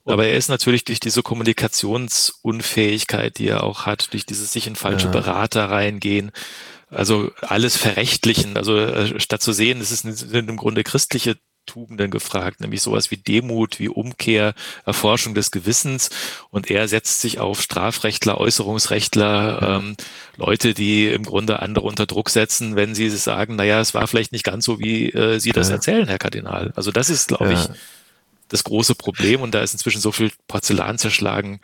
[0.05, 4.75] Aber er ist natürlich durch diese Kommunikationsunfähigkeit, die er auch hat, durch dieses sich in
[4.75, 5.11] falsche ja.
[5.11, 6.31] Berater reingehen,
[6.89, 12.59] also alles verrechtlichen, also äh, statt zu sehen, es ist im Grunde christliche Tugenden gefragt,
[12.59, 14.53] nämlich sowas wie Demut, wie Umkehr,
[14.85, 16.09] Erforschung des Gewissens.
[16.49, 19.95] Und er setzt sich auf Strafrechtler, Äußerungsrechtler, ähm,
[20.37, 24.31] Leute, die im Grunde andere unter Druck setzen, wenn sie sagen, naja, es war vielleicht
[24.31, 25.75] nicht ganz so, wie äh, Sie das ja.
[25.75, 26.73] erzählen, Herr Kardinal.
[26.75, 27.61] Also das ist, glaube ja.
[27.61, 27.69] ich,
[28.49, 29.41] das große Problem.
[29.41, 31.61] Und da ist inzwischen so viel Porzellan zerschlagen,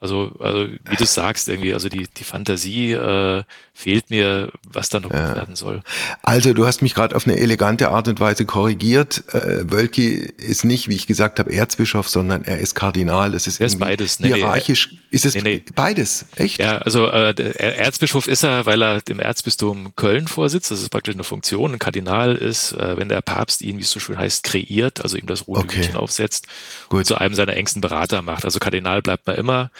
[0.00, 3.42] also, also wie du sagst, irgendwie, also die, die Fantasie äh,
[3.74, 5.34] fehlt mir, was da noch ja.
[5.36, 5.82] werden soll.
[6.22, 9.24] Also du hast mich gerade auf eine elegante Art und Weise korrigiert.
[9.34, 13.32] Äh, Wölki ist nicht, wie ich gesagt habe, Erzbischof, sondern er ist Kardinal.
[13.32, 14.20] Das ist, er ist beides.
[14.20, 16.60] Nee, hierarchisch nee, ist es nee, beides, echt?
[16.60, 20.70] Ja, also äh, der Erzbischof ist er, weil er dem Erzbistum Köln vorsitzt.
[20.70, 21.72] Das ist praktisch eine Funktion.
[21.74, 25.18] Ein Kardinal ist, äh, wenn der Papst ihn, wie es so schön heißt, kreiert, also
[25.18, 25.90] ihm das rote okay.
[25.92, 26.46] aufsetzt
[26.88, 27.00] Gut.
[27.00, 28.46] und zu einem seiner engsten Berater macht.
[28.46, 29.70] Also Kardinal bleibt man immer.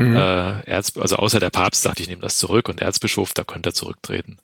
[0.00, 0.16] Mhm.
[0.16, 3.70] Äh, Erz, also außer der Papst sagt, ich nehme das zurück und Erzbischof, da könnte
[3.70, 4.38] er zurücktreten.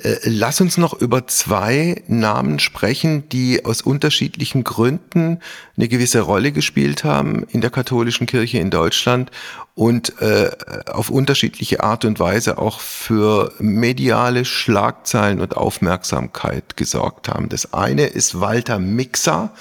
[0.00, 5.40] Äh, lass uns noch über zwei Namen sprechen, die aus unterschiedlichen Gründen
[5.76, 9.30] eine gewisse Rolle gespielt haben in der katholischen Kirche in Deutschland
[9.74, 10.50] und äh,
[10.86, 17.48] auf unterschiedliche Art und Weise auch für mediale Schlagzeilen und Aufmerksamkeit gesorgt haben.
[17.48, 19.52] Das eine ist Walter Mixer,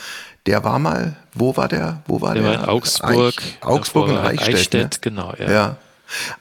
[0.45, 2.03] der war mal, wo war der?
[2.07, 2.43] Wo war der?
[2.43, 3.37] Der war in Augsburg.
[3.37, 4.55] Eich, Augsburg und Eichstätt.
[4.55, 4.99] Eichstätt ne?
[5.01, 5.51] genau, ja.
[5.51, 5.77] ja.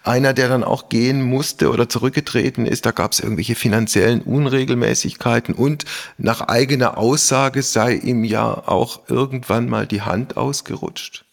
[0.03, 5.55] Einer, der dann auch gehen musste oder zurückgetreten ist, da gab es irgendwelche finanziellen Unregelmäßigkeiten
[5.55, 5.85] und
[6.19, 11.25] nach eigener Aussage sei ihm ja auch irgendwann mal die Hand ausgerutscht.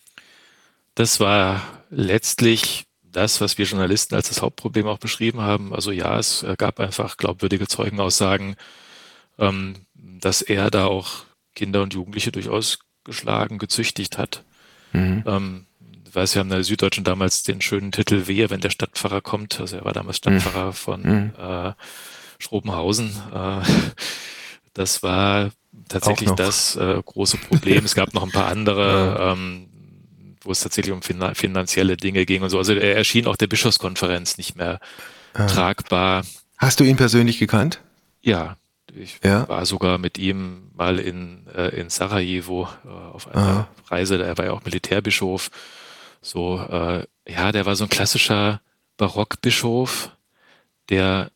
[0.96, 5.74] Das war letztlich das, was wir Journalisten als das Hauptproblem auch beschrieben haben.
[5.74, 8.56] Also ja, es gab einfach glaubwürdige Zeugenaussagen,
[9.38, 11.24] ähm, dass er da auch
[11.60, 14.46] Kinder und Jugendliche durchaus geschlagen, gezüchtigt hat.
[14.94, 15.24] Mhm.
[15.26, 15.66] Ähm,
[16.08, 19.20] ich weiß, wir haben in der Süddeutschen damals den schönen Titel Wehe, wenn der Stadtpfarrer
[19.20, 19.60] kommt.
[19.60, 20.74] Also er war damals Stadtpfarrer mhm.
[20.74, 21.34] von mhm.
[21.38, 21.74] äh,
[22.40, 23.14] Schrobenhausen.
[23.34, 23.62] Äh,
[24.74, 25.52] das war
[25.90, 27.84] tatsächlich das äh, große Problem.
[27.84, 29.34] es gab noch ein paar andere, ja.
[29.34, 29.68] ähm,
[30.42, 32.58] wo es tatsächlich um finanzielle Dinge ging und so.
[32.58, 34.80] Also er erschien auch der Bischofskonferenz nicht mehr
[35.38, 35.46] ja.
[35.48, 36.24] tragbar.
[36.58, 37.82] Hast du ihn persönlich gekannt?
[38.22, 38.56] Ja,
[39.00, 39.48] ich ja.
[39.48, 43.68] war sogar mit ihm mal in, äh, in Sarajevo äh, auf einer Aha.
[43.88, 44.22] Reise.
[44.22, 45.50] Er war ja auch Militärbischof.
[46.22, 48.62] So, äh, ja, der war so ein klassischer
[48.98, 50.12] Barockbischof,
[50.90, 51.32] der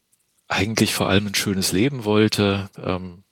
[0.48, 2.70] eigentlich vor allem ein schönes Leben wollte.
[2.84, 3.24] Ähm,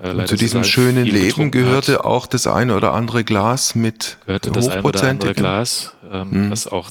[0.00, 2.04] ja zu diesem schönen Leben gehörte hat.
[2.04, 6.50] auch das eine oder andere Glas mit gehörte das eine oder andere Glas, ähm, mhm.
[6.52, 6.90] was auch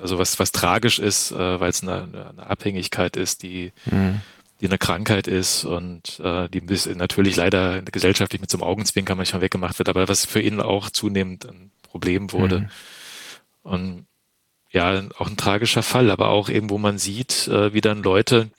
[0.00, 4.22] also was was tragisch ist, äh, weil es eine, eine, Abhängigkeit ist, die mhm
[4.62, 6.62] die eine Krankheit ist und äh, die
[6.94, 10.88] natürlich leider gesellschaftlich mit so einem Augenzwinkern manchmal weggemacht wird, aber was für ihn auch
[10.88, 12.60] zunehmend ein Problem wurde.
[12.60, 12.68] Mhm.
[13.64, 14.06] Und
[14.70, 18.50] ja, auch ein tragischer Fall, aber auch eben, wo man sieht, äh, wie dann Leute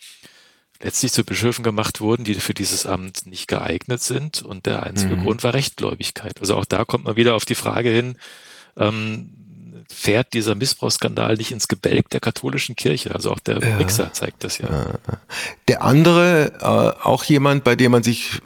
[0.81, 4.41] letztlich zu Bischöfen gemacht wurden, die für dieses Amt nicht geeignet sind.
[4.41, 5.23] Und der einzige mhm.
[5.23, 6.41] Grund war Rechtgläubigkeit.
[6.41, 8.17] Also auch da kommt man wieder auf die Frage hin,
[8.75, 9.42] ähm,
[9.91, 13.13] fährt dieser Missbrauchsskandal nicht ins Gebälk der katholischen Kirche.
[13.13, 13.77] Also auch der ja.
[13.77, 14.67] Mixer zeigt das ja.
[15.67, 18.41] Der andere, äh, auch jemand, bei dem man sich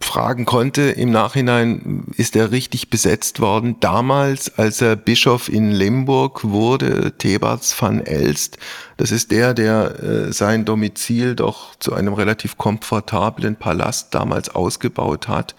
[0.00, 3.76] fragen konnte im Nachhinein, ist er richtig besetzt worden?
[3.80, 8.58] Damals, als er Bischof in Limburg wurde, Thebats van Elst,
[8.96, 15.28] das ist der, der äh, sein Domizil doch zu einem relativ komfortablen Palast damals ausgebaut
[15.28, 15.54] hat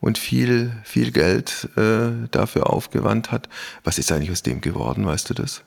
[0.00, 3.48] und viel, viel Geld äh, dafür aufgewandt hat.
[3.84, 5.62] Was ist eigentlich aus dem geworden, weißt du das?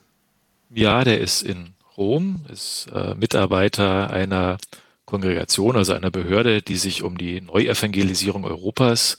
[0.70, 4.56] Ja, der ist in Rom, ist äh, Mitarbeiter einer
[5.04, 9.18] Kongregation, also einer Behörde, die sich um die Neuevangelisierung Europas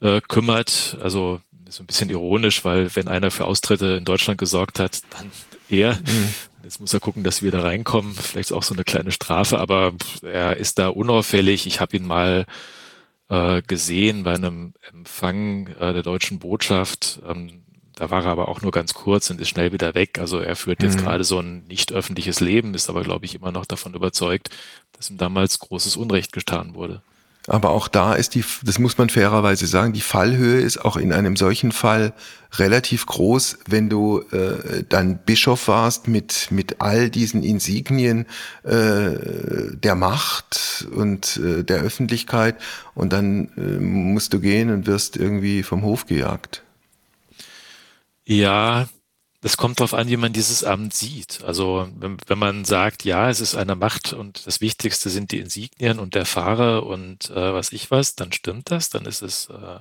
[0.00, 0.96] äh, kümmert.
[1.02, 5.30] Also ist ein bisschen ironisch, weil wenn einer für Austritte in Deutschland gesorgt hat, dann
[5.68, 5.94] er.
[5.94, 6.34] Mhm.
[6.62, 8.14] Jetzt muss er gucken, dass wir da reinkommen.
[8.14, 11.66] Vielleicht ist auch so eine kleine Strafe, aber er ist da unauffällig.
[11.66, 12.46] Ich habe ihn mal
[13.30, 17.20] äh, gesehen bei einem Empfang äh, der deutschen Botschaft.
[17.26, 17.62] Ähm,
[17.94, 20.18] da war er aber auch nur ganz kurz und ist schnell wieder weg.
[20.18, 21.04] Also er führt jetzt mhm.
[21.04, 24.50] gerade so ein nicht öffentliches Leben, ist aber, glaube ich, immer noch davon überzeugt,
[24.92, 27.02] dass ihm damals großes Unrecht getan wurde.
[27.50, 31.12] Aber auch da ist die, das muss man fairerweise sagen, die Fallhöhe ist auch in
[31.12, 32.12] einem solchen Fall
[32.52, 38.26] relativ groß, wenn du äh, dann Bischof warst mit, mit all diesen Insignien
[38.62, 42.54] äh, der Macht und äh, der Öffentlichkeit
[42.94, 46.62] und dann äh, musst du gehen und wirst irgendwie vom Hof gejagt.
[48.24, 48.88] Ja,
[49.42, 51.42] das kommt darauf an, wie man dieses Amt sieht.
[51.44, 55.38] Also wenn, wenn, man sagt, ja, es ist eine Macht und das Wichtigste sind die
[55.38, 59.48] Insignien und der Fahrer und äh, was ich was, dann stimmt das, dann ist es
[59.48, 59.80] äh,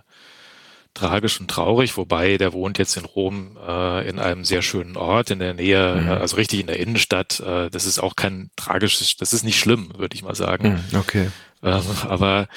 [0.94, 5.30] tragisch und traurig, wobei der wohnt jetzt in Rom äh, in einem sehr schönen Ort
[5.30, 6.10] in der Nähe, mhm.
[6.10, 7.42] also richtig in der Innenstadt.
[7.42, 10.82] Äh, das ist auch kein tragisches, das ist nicht schlimm, würde ich mal sagen.
[10.92, 11.32] Mhm, okay.
[11.64, 12.48] Ähm, aber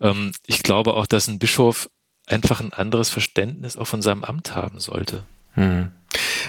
[0.00, 1.88] ähm, ich glaube auch, dass ein Bischof
[2.26, 5.24] einfach ein anderes Verständnis auch von seinem Amt haben sollte.
[5.56, 5.92] Mhm.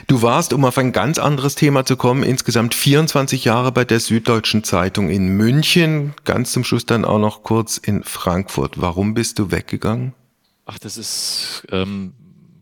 [0.08, 4.00] Du warst, um auf ein ganz anderes Thema zu kommen, insgesamt 24 Jahre bei der
[4.00, 8.82] Süddeutschen Zeitung in München, ganz zum Schluss dann auch noch kurz in Frankfurt.
[8.82, 10.14] Warum bist du weggegangen?
[10.66, 12.14] Ach, das ist ähm,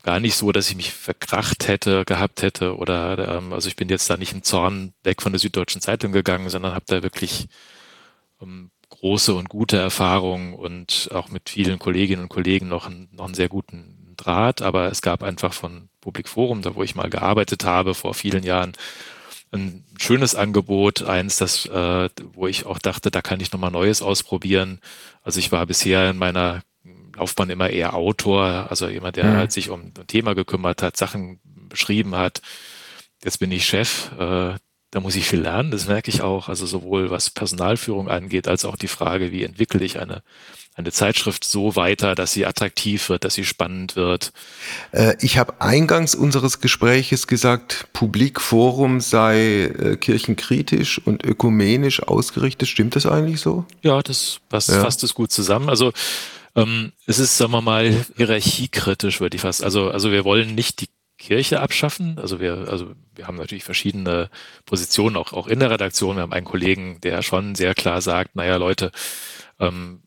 [0.03, 3.89] gar nicht so, dass ich mich verkracht hätte, gehabt hätte oder ähm, also ich bin
[3.89, 7.47] jetzt da nicht im Zorn weg von der Süddeutschen Zeitung gegangen, sondern habe da wirklich
[8.41, 13.25] ähm, große und gute Erfahrungen und auch mit vielen Kolleginnen und Kollegen noch, einen, noch
[13.25, 17.09] einen sehr guten Draht, aber es gab einfach von Public Forum, da wo ich mal
[17.09, 18.73] gearbeitet habe vor vielen Jahren,
[19.51, 24.01] ein schönes Angebot, eins, das, äh, wo ich auch dachte, da kann ich nochmal Neues
[24.01, 24.79] ausprobieren.
[25.23, 26.61] Also ich war bisher in meiner
[27.15, 29.37] Laufbahn immer eher Autor, also jemand, der mhm.
[29.37, 32.41] halt sich um ein Thema gekümmert hat, Sachen beschrieben hat.
[33.23, 34.55] Jetzt bin ich Chef, äh,
[34.91, 36.49] da muss ich viel lernen, das merke ich auch.
[36.49, 40.23] Also sowohl was Personalführung angeht, als auch die Frage, wie entwickle ich eine
[40.79, 44.31] eine Zeitschrift so weiter, dass sie attraktiv wird, dass sie spannend wird?
[44.91, 52.69] Äh, ich habe eingangs unseres Gespräches gesagt, Publikforum sei äh, kirchenkritisch und ökumenisch ausgerichtet.
[52.69, 53.65] Stimmt das eigentlich so?
[53.81, 54.81] Ja, das passt, ja.
[54.81, 55.69] fasst es gut zusammen.
[55.69, 55.91] Also
[56.55, 59.63] ähm, es ist, sagen wir mal, hierarchiekritisch, würde ich fast.
[59.63, 60.87] Also, also wir wollen nicht die
[61.19, 62.17] Kirche abschaffen.
[62.17, 64.29] Also wir, also wir haben natürlich verschiedene
[64.65, 66.15] Positionen, auch, auch in der Redaktion.
[66.15, 68.91] Wir haben einen Kollegen, der schon sehr klar sagt, naja, Leute,
[69.59, 70.01] ähm,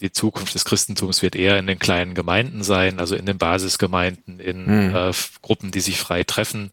[0.00, 4.38] die Zukunft des Christentums wird eher in den kleinen Gemeinden sein, also in den Basisgemeinden,
[4.38, 4.94] in mhm.
[4.94, 6.70] äh, Gruppen, die sich frei treffen.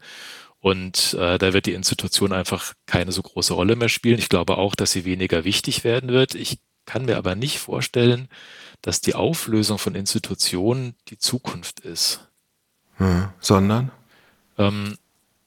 [0.60, 4.18] Und äh, da wird die Institution einfach keine so große Rolle mehr spielen.
[4.18, 6.34] Ich glaube auch, dass sie weniger wichtig werden wird.
[6.34, 8.28] Ich kann mir aber nicht vorstellen,
[8.82, 12.25] dass die Auflösung von Institutionen die Zukunft ist.
[12.96, 13.90] Hm, sondern?
[14.58, 14.96] Ähm,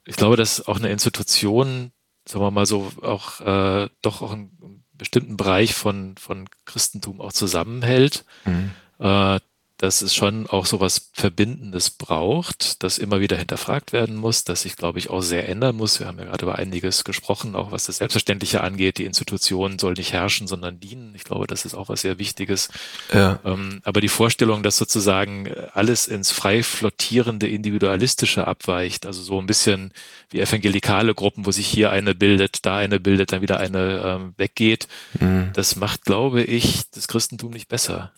[0.04, 1.92] ich glaube, dass auch eine Institution,
[2.26, 7.32] sagen wir mal so, auch äh, doch auch einen bestimmten Bereich von, von Christentum auch
[7.32, 8.24] zusammenhält.
[8.44, 8.70] Mhm.
[8.98, 9.40] Äh,
[9.80, 14.60] dass es schon auch so was Verbindendes braucht, das immer wieder hinterfragt werden muss, das
[14.60, 16.00] sich, glaube ich, auch sehr ändern muss.
[16.00, 18.98] Wir haben ja gerade über einiges gesprochen, auch was das Selbstverständliche angeht.
[18.98, 21.14] Die Institution soll nicht herrschen, sondern dienen.
[21.14, 22.68] Ich glaube, das ist auch was sehr Wichtiges.
[23.14, 23.40] Ja.
[23.42, 29.46] Ähm, aber die Vorstellung, dass sozusagen alles ins frei flottierende, individualistische abweicht, also so ein
[29.46, 29.94] bisschen
[30.28, 34.34] wie evangelikale Gruppen, wo sich hier eine bildet, da eine bildet, dann wieder eine ähm,
[34.36, 34.88] weggeht,
[35.18, 35.52] mhm.
[35.54, 38.12] das macht, glaube ich, das Christentum nicht besser.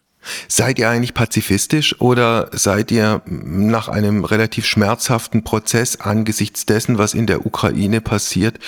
[0.49, 7.15] Seid ihr eigentlich pazifistisch oder seid ihr nach einem relativ schmerzhaften Prozess angesichts dessen, was
[7.15, 8.59] in der Ukraine passiert,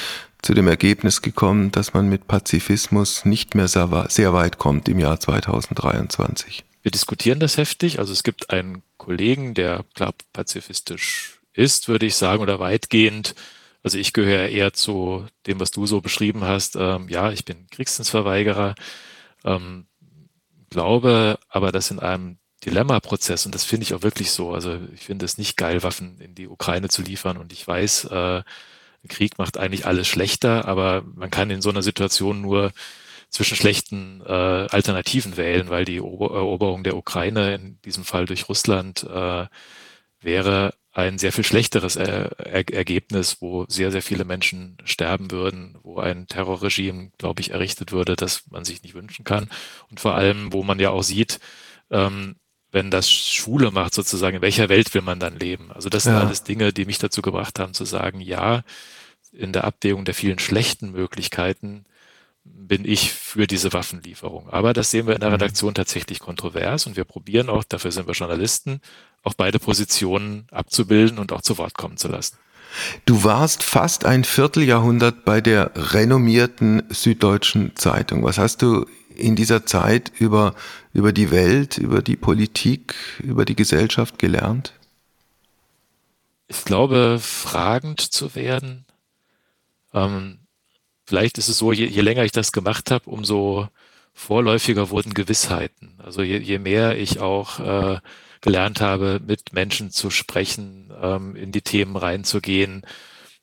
[0.42, 5.18] zu dem Ergebnis gekommen, dass man mit Pazifismus nicht mehr sehr weit kommt im Jahr
[5.18, 6.64] 2023?
[6.82, 7.98] Wir diskutieren das heftig.
[7.98, 13.34] Also es gibt einen Kollegen, der klar pazifistisch ist, würde ich sagen, oder weitgehend.
[13.82, 16.76] Also ich gehöre eher zu dem, was du so beschrieben hast.
[16.76, 18.74] Ähm, ja, ich bin Kriegsdienstverweigerer.
[19.44, 19.86] Ähm,
[20.74, 25.02] glaube aber, dass in einem Dilemma-Prozess, und das finde ich auch wirklich so, also ich
[25.04, 28.42] finde es nicht geil, Waffen in die Ukraine zu liefern und ich weiß, äh,
[29.08, 32.72] Krieg macht eigentlich alles schlechter, aber man kann in so einer Situation nur
[33.28, 39.04] zwischen schlechten äh, Alternativen wählen, weil die Eroberung der Ukraine, in diesem Fall durch Russland,
[39.04, 39.46] äh,
[40.20, 45.76] wäre ein sehr viel schlechteres er er Ergebnis, wo sehr, sehr viele Menschen sterben würden,
[45.82, 49.50] wo ein Terrorregime, glaube ich, errichtet würde, das man sich nicht wünschen kann.
[49.90, 51.40] Und vor allem, wo man ja auch sieht,
[51.90, 52.36] ähm,
[52.70, 55.72] wenn das Schule macht, sozusagen, in welcher Welt will man dann leben?
[55.72, 58.62] Also das sind alles Dinge, die mich dazu gebracht haben zu sagen, ja,
[59.32, 61.86] in der Abwägung der vielen schlechten Möglichkeiten
[62.44, 64.50] bin ich für diese Waffenlieferung.
[64.50, 65.36] Aber das sehen wir in der mhm.
[65.36, 68.80] Redaktion tatsächlich kontrovers und wir probieren auch, dafür sind wir Journalisten,
[69.24, 72.36] auch beide Positionen abzubilden und auch zu Wort kommen zu lassen.
[73.06, 78.24] Du warst fast ein Vierteljahrhundert bei der renommierten Süddeutschen Zeitung.
[78.24, 80.54] Was hast du in dieser Zeit über,
[80.92, 84.72] über die Welt, über die Politik, über die Gesellschaft gelernt?
[86.48, 88.84] Ich glaube, fragend zu werden.
[89.92, 90.38] Ähm,
[91.06, 93.68] vielleicht ist es so, je, je länger ich das gemacht habe, umso
[94.12, 95.94] vorläufiger wurden Gewissheiten.
[95.98, 97.98] Also je, je mehr ich auch äh,
[98.44, 102.82] gelernt habe, mit Menschen zu sprechen, ähm, in die Themen reinzugehen,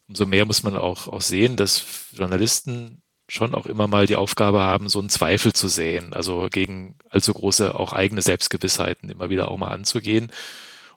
[0.08, 1.84] umso mehr muss man auch, auch sehen, dass
[2.14, 6.98] Journalisten schon auch immer mal die Aufgabe haben, so einen Zweifel zu sehen, also gegen
[7.10, 10.32] allzu große auch eigene Selbstgewissheiten immer wieder auch mal anzugehen.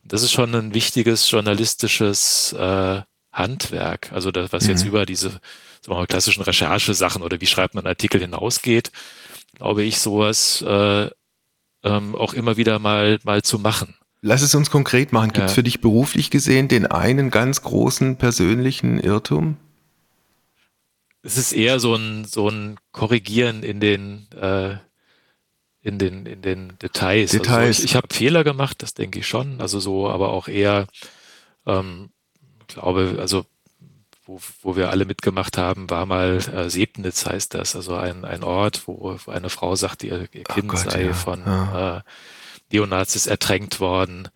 [0.02, 3.00] Und das ist schon ein wichtiges journalistisches äh,
[3.32, 4.70] Handwerk, also das, was mhm.
[4.70, 5.40] jetzt über diese sagen
[5.86, 8.90] wir mal, klassischen Recherchesachen oder wie schreibt man Artikel hinausgeht,
[9.54, 11.08] glaube ich, sowas äh,
[11.84, 13.94] ähm, auch immer wieder mal, mal zu machen.
[14.22, 15.32] Lass es uns konkret machen.
[15.32, 15.56] Gibt es ja.
[15.56, 19.58] für dich beruflich gesehen den einen ganz großen persönlichen Irrtum?
[21.22, 24.76] Es ist eher so ein, so ein Korrigieren in den, äh,
[25.82, 27.32] in den, in den Details.
[27.32, 27.48] Details.
[27.50, 29.60] Also ich, ich habe Fehler gemacht, das denke ich schon.
[29.60, 30.86] Also so, aber auch eher,
[31.66, 32.08] ähm,
[32.66, 33.44] glaube, also
[34.26, 38.42] wo, wo wir alle mitgemacht haben, war mal äh, Sebnitz heißt das, also ein, ein
[38.42, 41.12] Ort, wo, eine Frau sagt, ihr, ihr Kind Gott, sei ja.
[41.12, 41.98] von ja.
[41.98, 42.00] Äh,
[42.72, 44.28] Neonazis ertränkt worden.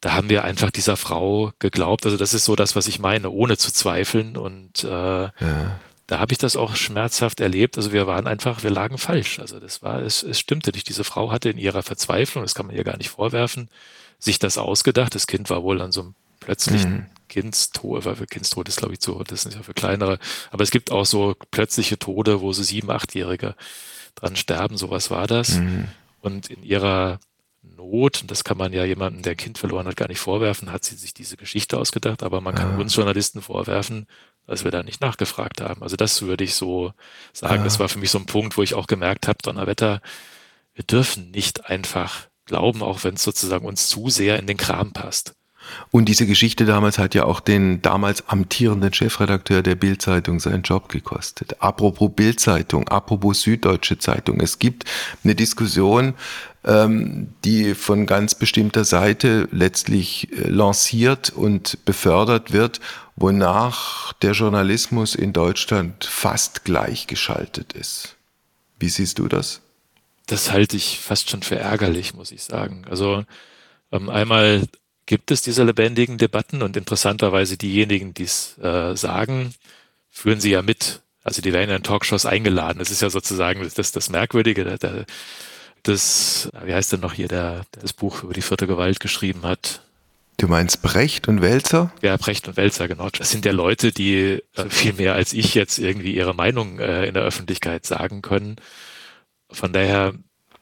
[0.00, 2.04] Da haben wir einfach dieser Frau geglaubt.
[2.04, 4.36] Also das ist so das, was ich meine, ohne zu zweifeln.
[4.36, 5.30] Und äh, ja.
[6.06, 7.76] da habe ich das auch schmerzhaft erlebt.
[7.76, 9.38] Also wir waren einfach, wir lagen falsch.
[9.38, 10.88] Also das war, es, es stimmte nicht.
[10.88, 13.68] Diese Frau hatte in ihrer Verzweiflung, das kann man ihr gar nicht vorwerfen,
[14.18, 15.14] sich das ausgedacht.
[15.14, 17.06] Das Kind war wohl an so einem plötzlichen mhm.
[17.36, 20.18] Kindstod, weil für Kindstod ist glaube ich zu, das ist nicht für kleinere,
[20.50, 23.54] aber es gibt auch so plötzliche Tode, wo so sieben, achtjährige
[24.14, 25.58] dran sterben, sowas war das.
[25.58, 25.88] Mhm.
[26.22, 27.20] Und in ihrer
[27.62, 30.72] Not, und das kann man ja jemandem, der ein Kind verloren hat, gar nicht vorwerfen,
[30.72, 32.78] hat sie sich diese Geschichte ausgedacht, aber man kann ja.
[32.78, 34.06] uns Journalisten vorwerfen,
[34.46, 35.82] dass wir da nicht nachgefragt haben.
[35.82, 36.92] Also das würde ich so
[37.34, 37.58] sagen.
[37.58, 37.64] Ja.
[37.64, 40.00] Das war für mich so ein Punkt, wo ich auch gemerkt habe, Donnerwetter,
[40.74, 44.94] wir dürfen nicht einfach glauben, auch wenn es sozusagen uns zu sehr in den Kram
[44.94, 45.34] passt.
[45.90, 50.88] Und diese Geschichte damals hat ja auch den damals amtierenden Chefredakteur der Bildzeitung seinen Job
[50.88, 51.56] gekostet.
[51.60, 54.40] Apropos Bildzeitung, apropos Süddeutsche Zeitung.
[54.40, 54.84] Es gibt
[55.24, 56.14] eine Diskussion,
[56.64, 62.80] ähm, die von ganz bestimmter Seite letztlich äh, lanciert und befördert wird,
[63.14, 68.16] wonach der Journalismus in Deutschland fast gleichgeschaltet ist.
[68.78, 69.62] Wie siehst du das?
[70.26, 72.84] Das halte ich fast schon für ärgerlich, muss ich sagen.
[72.90, 73.24] Also
[73.92, 74.66] ähm, einmal
[75.06, 79.54] gibt es diese lebendigen Debatten und interessanterweise diejenigen, die es äh, sagen,
[80.10, 81.00] führen sie ja mit.
[81.22, 82.78] Also die werden in Talkshows eingeladen.
[82.78, 84.78] Das ist ja sozusagen das, das, Merkwürdige.
[85.82, 89.42] Das, wie heißt denn noch hier, der, der das Buch über die vierte Gewalt geschrieben
[89.42, 89.82] hat?
[90.38, 91.92] Du meinst Brecht und Wälzer?
[92.02, 93.08] Ja, Brecht und Wälzer, genau.
[93.10, 97.06] Das sind ja Leute, die äh, viel mehr als ich jetzt irgendwie ihre Meinung äh,
[97.06, 98.56] in der Öffentlichkeit sagen können.
[99.50, 100.14] Von daher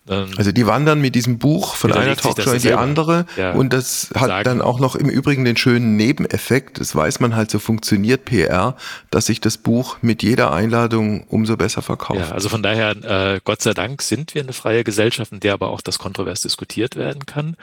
[0.07, 4.11] also die wandern mit diesem Buch von einer Talkshow in die andere ja, und das
[4.15, 4.45] hat sagen.
[4.45, 8.77] dann auch noch im Übrigen den schönen Nebeneffekt, das weiß man halt, so funktioniert PR,
[9.11, 12.21] dass sich das Buch mit jeder Einladung umso besser verkauft.
[12.21, 12.91] Ja, also von daher,
[13.35, 16.43] äh, Gott sei Dank sind wir eine freie Gesellschaft, in der aber auch das kontrovers
[16.43, 17.57] diskutiert werden kann.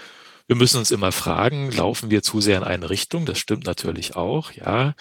[0.47, 3.25] Wir müssen uns immer fragen, laufen wir zu sehr in eine Richtung?
[3.27, 4.95] Das stimmt natürlich auch, ja.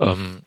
[0.00, 0.40] Ähm,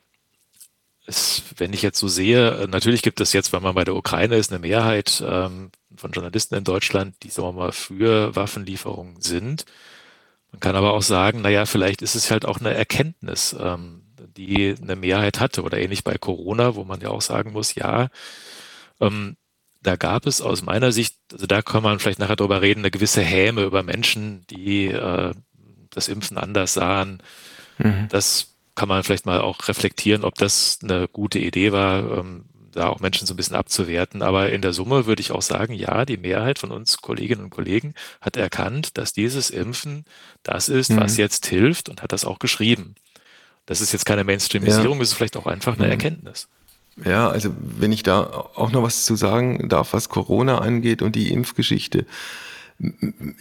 [1.05, 3.95] es, wenn ich jetzt so sehe, äh, natürlich gibt es jetzt, wenn man bei der
[3.95, 9.21] Ukraine ist, eine Mehrheit ähm, von Journalisten in Deutschland, die, sagen wir mal, für Waffenlieferungen
[9.21, 9.65] sind.
[10.51, 14.03] Man kann aber auch sagen, naja, vielleicht ist es halt auch eine Erkenntnis, ähm,
[14.37, 18.09] die eine Mehrheit hatte oder ähnlich bei Corona, wo man ja auch sagen muss, ja,
[18.99, 19.35] ähm,
[19.81, 22.91] da gab es aus meiner Sicht, also da kann man vielleicht nachher drüber reden, eine
[22.91, 25.33] gewisse Häme über Menschen, die äh,
[25.89, 27.21] das Impfen anders sahen.
[27.77, 28.07] Mhm.
[28.09, 32.45] Das kann man vielleicht mal auch reflektieren, ob das eine gute Idee war, ähm,
[32.75, 34.21] da auch Menschen so ein bisschen abzuwerten.
[34.21, 37.49] Aber in der Summe würde ich auch sagen, ja, die Mehrheit von uns Kolleginnen und
[37.49, 40.05] Kollegen hat erkannt, dass dieses Impfen
[40.43, 40.99] das ist, mhm.
[40.99, 42.95] was jetzt hilft und hat das auch geschrieben.
[43.65, 44.99] Das ist jetzt keine Mainstreamisierung, ja.
[44.99, 45.91] das ist vielleicht auch einfach eine mhm.
[45.91, 46.47] Erkenntnis.
[47.03, 51.15] Ja, also wenn ich da auch noch was zu sagen darf, was Corona angeht und
[51.15, 52.05] die Impfgeschichte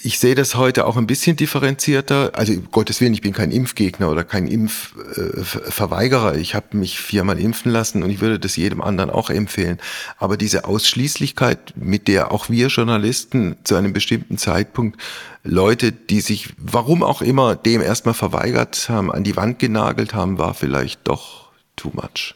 [0.03, 2.31] ich sehe das heute auch ein bisschen differenzierter.
[2.35, 6.37] Also Gottes Willen, ich bin kein Impfgegner oder kein Impfverweigerer.
[6.37, 9.79] Ich habe mich viermal impfen lassen und ich würde das jedem anderen auch empfehlen.
[10.19, 15.01] Aber diese Ausschließlichkeit, mit der auch wir Journalisten zu einem bestimmten Zeitpunkt
[15.43, 20.39] Leute, die sich, warum auch immer, dem erstmal verweigert haben, an die Wand genagelt haben,
[20.39, 22.35] war vielleicht doch too much.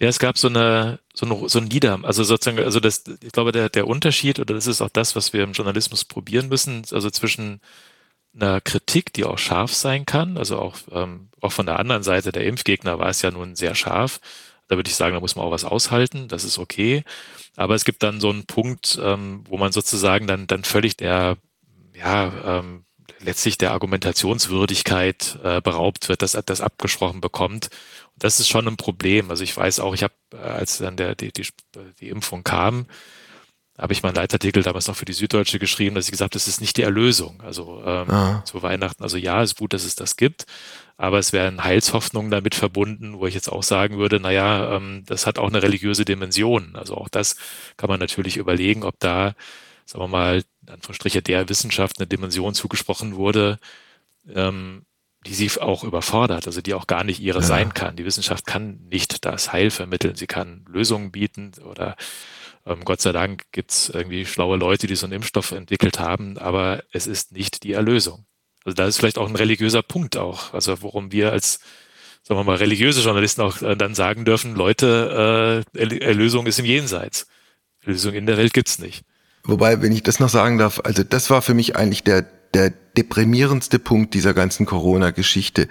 [0.00, 3.32] Ja, es gab so eine, so ein, so ein Nieder, also sozusagen, also das, ich
[3.32, 6.82] glaube, der, der Unterschied, oder das ist auch das, was wir im Journalismus probieren müssen,
[6.90, 7.60] also zwischen
[8.34, 12.32] einer Kritik, die auch scharf sein kann, also auch, ähm, auch von der anderen Seite
[12.32, 14.20] der Impfgegner war es ja nun sehr scharf.
[14.68, 17.04] Da würde ich sagen, da muss man auch was aushalten, das ist okay.
[17.56, 21.36] Aber es gibt dann so einen Punkt, ähm, wo man sozusagen dann, dann völlig der,
[21.94, 22.84] ja, ähm,
[23.20, 27.70] letztlich der Argumentationswürdigkeit äh, beraubt wird, dass das abgesprochen bekommt
[28.16, 29.30] das ist schon ein Problem.
[29.30, 31.46] Also ich weiß auch, ich habe, äh, als dann der, die, die,
[32.00, 32.86] die Impfung kam,
[33.76, 36.46] habe ich meinen Leitartikel damals noch für die Süddeutsche geschrieben, dass ich gesagt habe, das
[36.46, 37.42] ist nicht die Erlösung.
[37.42, 38.42] Also ähm, ah.
[38.44, 40.46] zu Weihnachten, also ja, ist gut, dass es das gibt,
[40.96, 45.26] aber es wären Heilshoffnungen damit verbunden, wo ich jetzt auch sagen würde, naja, ähm, das
[45.26, 46.76] hat auch eine religiöse Dimension.
[46.76, 47.36] Also auch das
[47.76, 49.34] kann man natürlich überlegen, ob da,
[49.86, 53.58] sagen wir mal, an Striche der Wissenschaft eine Dimension zugesprochen wurde,
[54.32, 54.84] ähm,
[55.26, 57.44] die sie auch überfordert, also die auch gar nicht ihre ja.
[57.44, 57.96] sein kann.
[57.96, 61.96] Die Wissenschaft kann nicht das Heil vermitteln, sie kann Lösungen bieten oder
[62.66, 66.82] ähm, Gott sei Dank gibt's irgendwie schlaue Leute, die so einen Impfstoff entwickelt haben, aber
[66.92, 68.26] es ist nicht die Erlösung.
[68.64, 71.60] Also da ist vielleicht auch ein religiöser Punkt auch, also worum wir als
[72.26, 76.64] sagen wir mal, religiöse Journalisten auch äh, dann sagen dürfen, Leute, äh, Erlösung ist im
[76.64, 77.26] Jenseits.
[77.82, 79.04] Erlösung in der Welt gibt's nicht.
[79.44, 82.22] Wobei, wenn ich das noch sagen darf, also das war für mich eigentlich der,
[82.54, 85.68] der deprimierendste Punkt dieser ganzen Corona-Geschichte.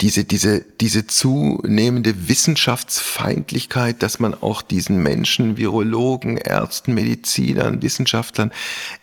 [0.00, 8.52] Diese, diese, diese zunehmende Wissenschaftsfeindlichkeit, dass man auch diesen Menschen, Virologen, Ärzten, Medizinern, Wissenschaftlern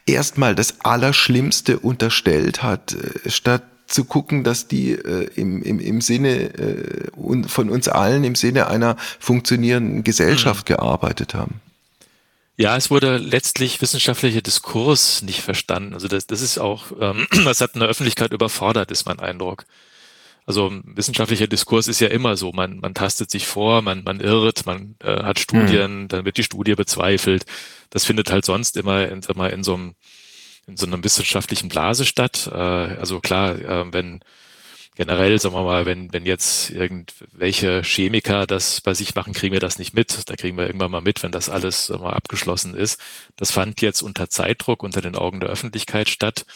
[0.05, 6.01] erstmal das Allerschlimmste unterstellt hat, äh, statt zu gucken, dass die äh, im, im, im
[6.01, 10.75] Sinne äh, von uns allen, im Sinne einer funktionierenden Gesellschaft mhm.
[10.75, 11.61] gearbeitet haben.
[12.59, 15.93] Ja, es wurde letztlich wissenschaftlicher Diskurs nicht verstanden.
[15.93, 19.65] Also das, das ist auch, ähm, das hat eine Öffentlichkeit überfordert, ist mein Eindruck.
[20.47, 24.65] Also wissenschaftlicher Diskurs ist ja immer so, man, man tastet sich vor, man, man irrt,
[24.65, 26.07] man äh, hat Studien, mhm.
[26.07, 27.45] dann wird die Studie bezweifelt.
[27.89, 29.95] Das findet halt sonst immer in, mal, in so einem
[30.67, 32.49] in so einem wissenschaftlichen Blase statt.
[32.51, 34.19] Äh, also klar, äh, wenn
[34.97, 39.59] generell, sagen wir mal, wenn, wenn jetzt irgendwelche Chemiker das bei sich machen, kriegen wir
[39.59, 40.27] das nicht mit.
[40.27, 42.99] Da kriegen wir irgendwann mal mit, wenn das alles mal abgeschlossen ist.
[43.35, 46.47] Das fand jetzt unter Zeitdruck, unter den Augen der Öffentlichkeit statt.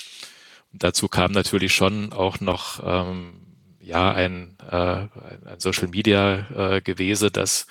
[0.74, 3.34] Und dazu kam natürlich schon auch noch ähm,
[3.80, 7.68] ja ein, äh, ein Social Media äh, Gewese, das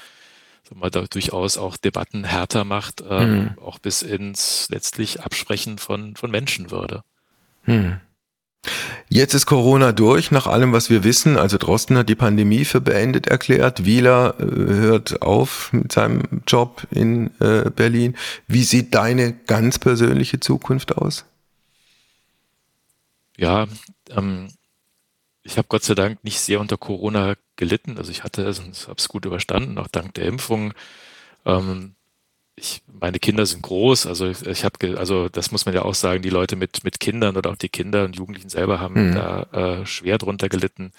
[0.72, 3.58] wir, da durchaus auch Debatten härter macht, ähm, mhm.
[3.58, 7.02] auch bis ins letztlich Absprechen von, von Menschenwürde.
[7.64, 8.00] Mhm.
[9.12, 11.36] Jetzt ist Corona durch, nach allem, was wir wissen.
[11.36, 13.84] Also Drosten hat die Pandemie für beendet erklärt.
[13.84, 18.16] Wieler äh, hört auf mit seinem Job in äh, Berlin.
[18.46, 21.24] Wie sieht deine ganz persönliche Zukunft aus?
[23.36, 23.66] Ja,
[24.11, 24.46] ähm,
[25.42, 27.98] ich habe Gott sei Dank nicht sehr unter Corona gelitten.
[27.98, 30.72] Also ich hatte es und habe es gut überstanden, auch dank der Impfung.
[31.44, 31.96] Ähm,
[32.61, 36.22] ich, meine Kinder sind groß, also ich habe, also das muss man ja auch sagen,
[36.22, 39.14] die Leute mit mit Kindern oder auch die Kinder und Jugendlichen selber haben mhm.
[39.14, 40.92] da äh, schwer drunter gelitten.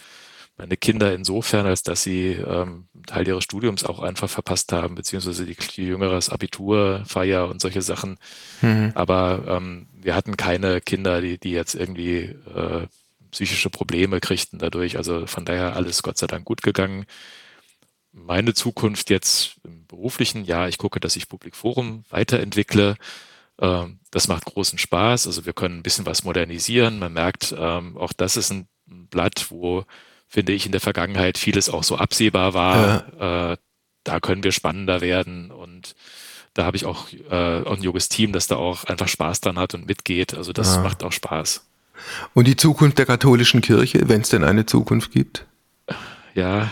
[0.57, 5.45] Meine Kinder insofern, als dass sie ähm, Teil ihres Studiums auch einfach verpasst haben, beziehungsweise
[5.45, 8.17] die, die jüngeres Abitur, Feier und solche Sachen.
[8.61, 8.91] Mhm.
[8.93, 12.85] Aber ähm, wir hatten keine Kinder, die, die jetzt irgendwie äh,
[13.31, 14.97] psychische Probleme kriegten dadurch.
[14.97, 17.05] Also von daher alles Gott sei Dank gut gegangen.
[18.13, 22.95] Meine Zukunft jetzt im beruflichen, ja, ich gucke, dass ich Public Forum weiterentwickle.
[23.59, 25.27] Ähm, das macht großen Spaß.
[25.27, 26.99] Also wir können ein bisschen was modernisieren.
[26.99, 29.85] Man merkt, ähm, auch das ist ein Blatt, wo,
[30.27, 33.05] finde ich, in der Vergangenheit vieles auch so absehbar war.
[33.19, 33.53] Ja.
[33.53, 33.57] Äh,
[34.03, 35.95] da können wir spannender werden und
[36.53, 39.57] da habe ich auch, äh, auch ein junges Team, das da auch einfach Spaß dran
[39.57, 40.33] hat und mitgeht.
[40.33, 40.81] Also das ja.
[40.81, 41.65] macht auch Spaß.
[42.33, 45.45] Und die Zukunft der katholischen Kirche, wenn es denn eine Zukunft gibt?
[46.33, 46.71] Ja,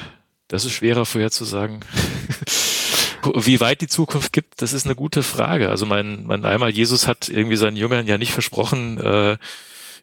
[0.49, 1.79] das ist schwerer vorherzusagen.
[3.35, 5.69] Wie weit die Zukunft gibt, das ist eine gute Frage.
[5.69, 9.37] Also mein, mein einmal Jesus hat irgendwie seinen Jüngern ja nicht versprochen, äh,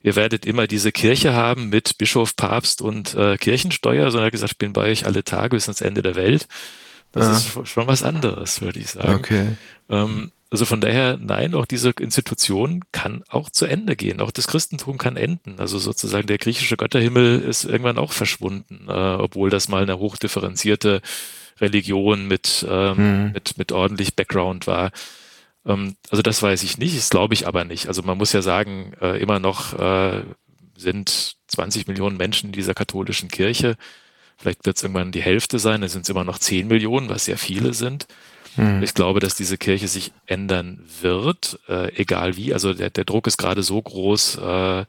[0.03, 4.33] ihr werdet immer diese Kirche haben mit Bischof, Papst und äh, Kirchensteuer, sondern er hat
[4.33, 6.47] gesagt, ich bin bei euch alle Tage bis ans Ende der Welt.
[7.13, 7.33] Das ah.
[7.33, 9.15] ist schon was anderes, würde ich sagen.
[9.15, 9.57] Okay.
[9.89, 14.21] Ähm, also von daher, nein, auch diese Institution kann auch zu Ende gehen.
[14.21, 15.59] Auch das Christentum kann enden.
[15.59, 21.03] Also sozusagen der griechische Götterhimmel ist irgendwann auch verschwunden, äh, obwohl das mal eine hochdifferenzierte
[21.61, 23.33] Religion mit, ähm, mhm.
[23.33, 24.93] mit, mit ordentlich Background war.
[25.65, 27.89] Ähm, also das weiß ich nicht, das glaube ich aber nicht.
[27.89, 30.23] Also man muss ja sagen, äh, immer noch äh,
[30.77, 33.77] sind 20 Millionen Menschen in dieser katholischen Kirche.
[34.37, 37.25] Vielleicht wird es irgendwann die Hälfte sein, dann sind es immer noch 10 Millionen, was
[37.25, 38.07] sehr viele sind.
[38.57, 38.83] Hm.
[38.83, 42.53] Ich glaube, dass diese Kirche sich ändern wird, äh, egal wie.
[42.53, 44.85] Also der, der Druck ist gerade so groß, äh,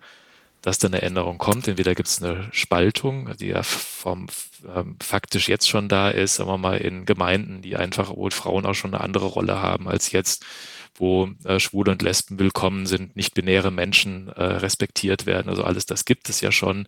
[0.62, 1.68] dass da eine Änderung kommt.
[1.68, 4.28] Entweder gibt es eine Spaltung, die ja vom,
[4.76, 8.66] ähm, faktisch jetzt schon da ist, sagen wir mal, in Gemeinden, die einfach, wo Frauen
[8.66, 10.46] auch schon eine andere Rolle haben als jetzt,
[10.96, 15.50] wo äh, Schwule und Lesben willkommen sind, nicht-binäre Menschen äh, respektiert werden.
[15.50, 16.88] Also alles das gibt es ja schon.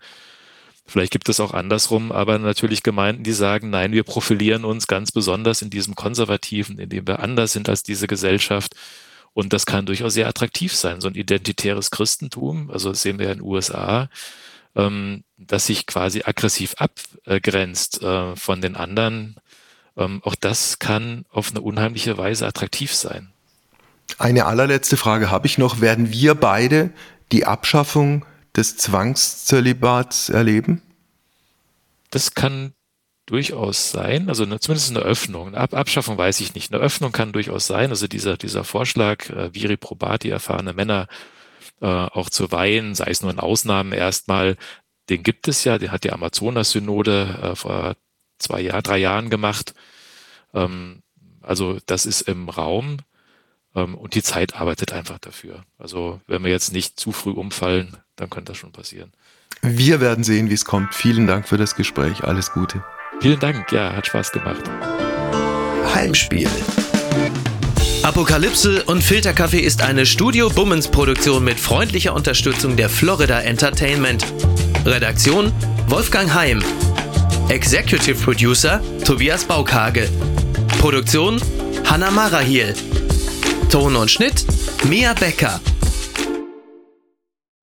[0.90, 5.12] Vielleicht gibt es auch andersrum, aber natürlich Gemeinden, die sagen, nein, wir profilieren uns ganz
[5.12, 8.76] besonders in diesem Konservativen, indem wir anders sind als diese Gesellschaft.
[9.34, 13.32] Und das kann durchaus sehr attraktiv sein, so ein identitäres Christentum, also das sehen wir
[13.32, 14.10] in den USA,
[14.76, 19.36] ähm, das sich quasi aggressiv abgrenzt äh, von den anderen.
[19.96, 23.30] Ähm, auch das kann auf eine unheimliche Weise attraktiv sein.
[24.18, 25.82] Eine allerletzte Frage habe ich noch.
[25.82, 26.90] Werden wir beide
[27.32, 28.26] die Abschaffung
[28.56, 30.82] des Zwangszölibats erleben?
[32.10, 32.74] Das kann
[33.26, 35.54] durchaus sein, also eine, zumindest eine Öffnung.
[35.54, 36.74] Ab Abschaffung weiß ich nicht.
[36.74, 37.91] Eine Öffnung kann durchaus sein.
[37.91, 41.08] Also dieser, dieser Vorschlag, äh, Viri Probati, erfahrene Männer
[41.82, 44.58] äh, auch zu weihen, sei es nur in Ausnahmen erstmal,
[45.10, 47.95] den gibt es ja, den hat die Amazonas-Synode äh, vor
[48.39, 49.76] zwei Jahren, drei Jahren gemacht.
[50.54, 51.04] Ähm,
[51.41, 52.97] also das ist im Raum
[53.84, 55.64] und die Zeit arbeitet einfach dafür.
[55.78, 59.12] Also wenn wir jetzt nicht zu früh umfallen, dann könnte das schon passieren.
[59.62, 60.96] Wir werden sehen, wie es kommt.
[60.96, 62.24] Vielen Dank für das Gespräch.
[62.24, 62.84] Alles Gute.
[63.22, 63.72] Vielen Dank.
[63.72, 64.64] Ja, hat Spaß gemacht.
[65.94, 66.50] Heimspiel.
[68.04, 74.26] Apokalypse und Filterkaffee ist eine Studio Bummens Produktion mit freundlicher Unterstützung der Florida Entertainment.
[74.86, 75.52] Redaktion
[75.88, 76.64] Wolfgang Heim.
[77.50, 80.08] Executive Producer Tobias Baukage.
[80.80, 81.42] Produktion
[81.86, 82.74] Hanna Marahiel.
[83.70, 84.45] Ton und Schnitt
[84.86, 85.59] Mia Becker.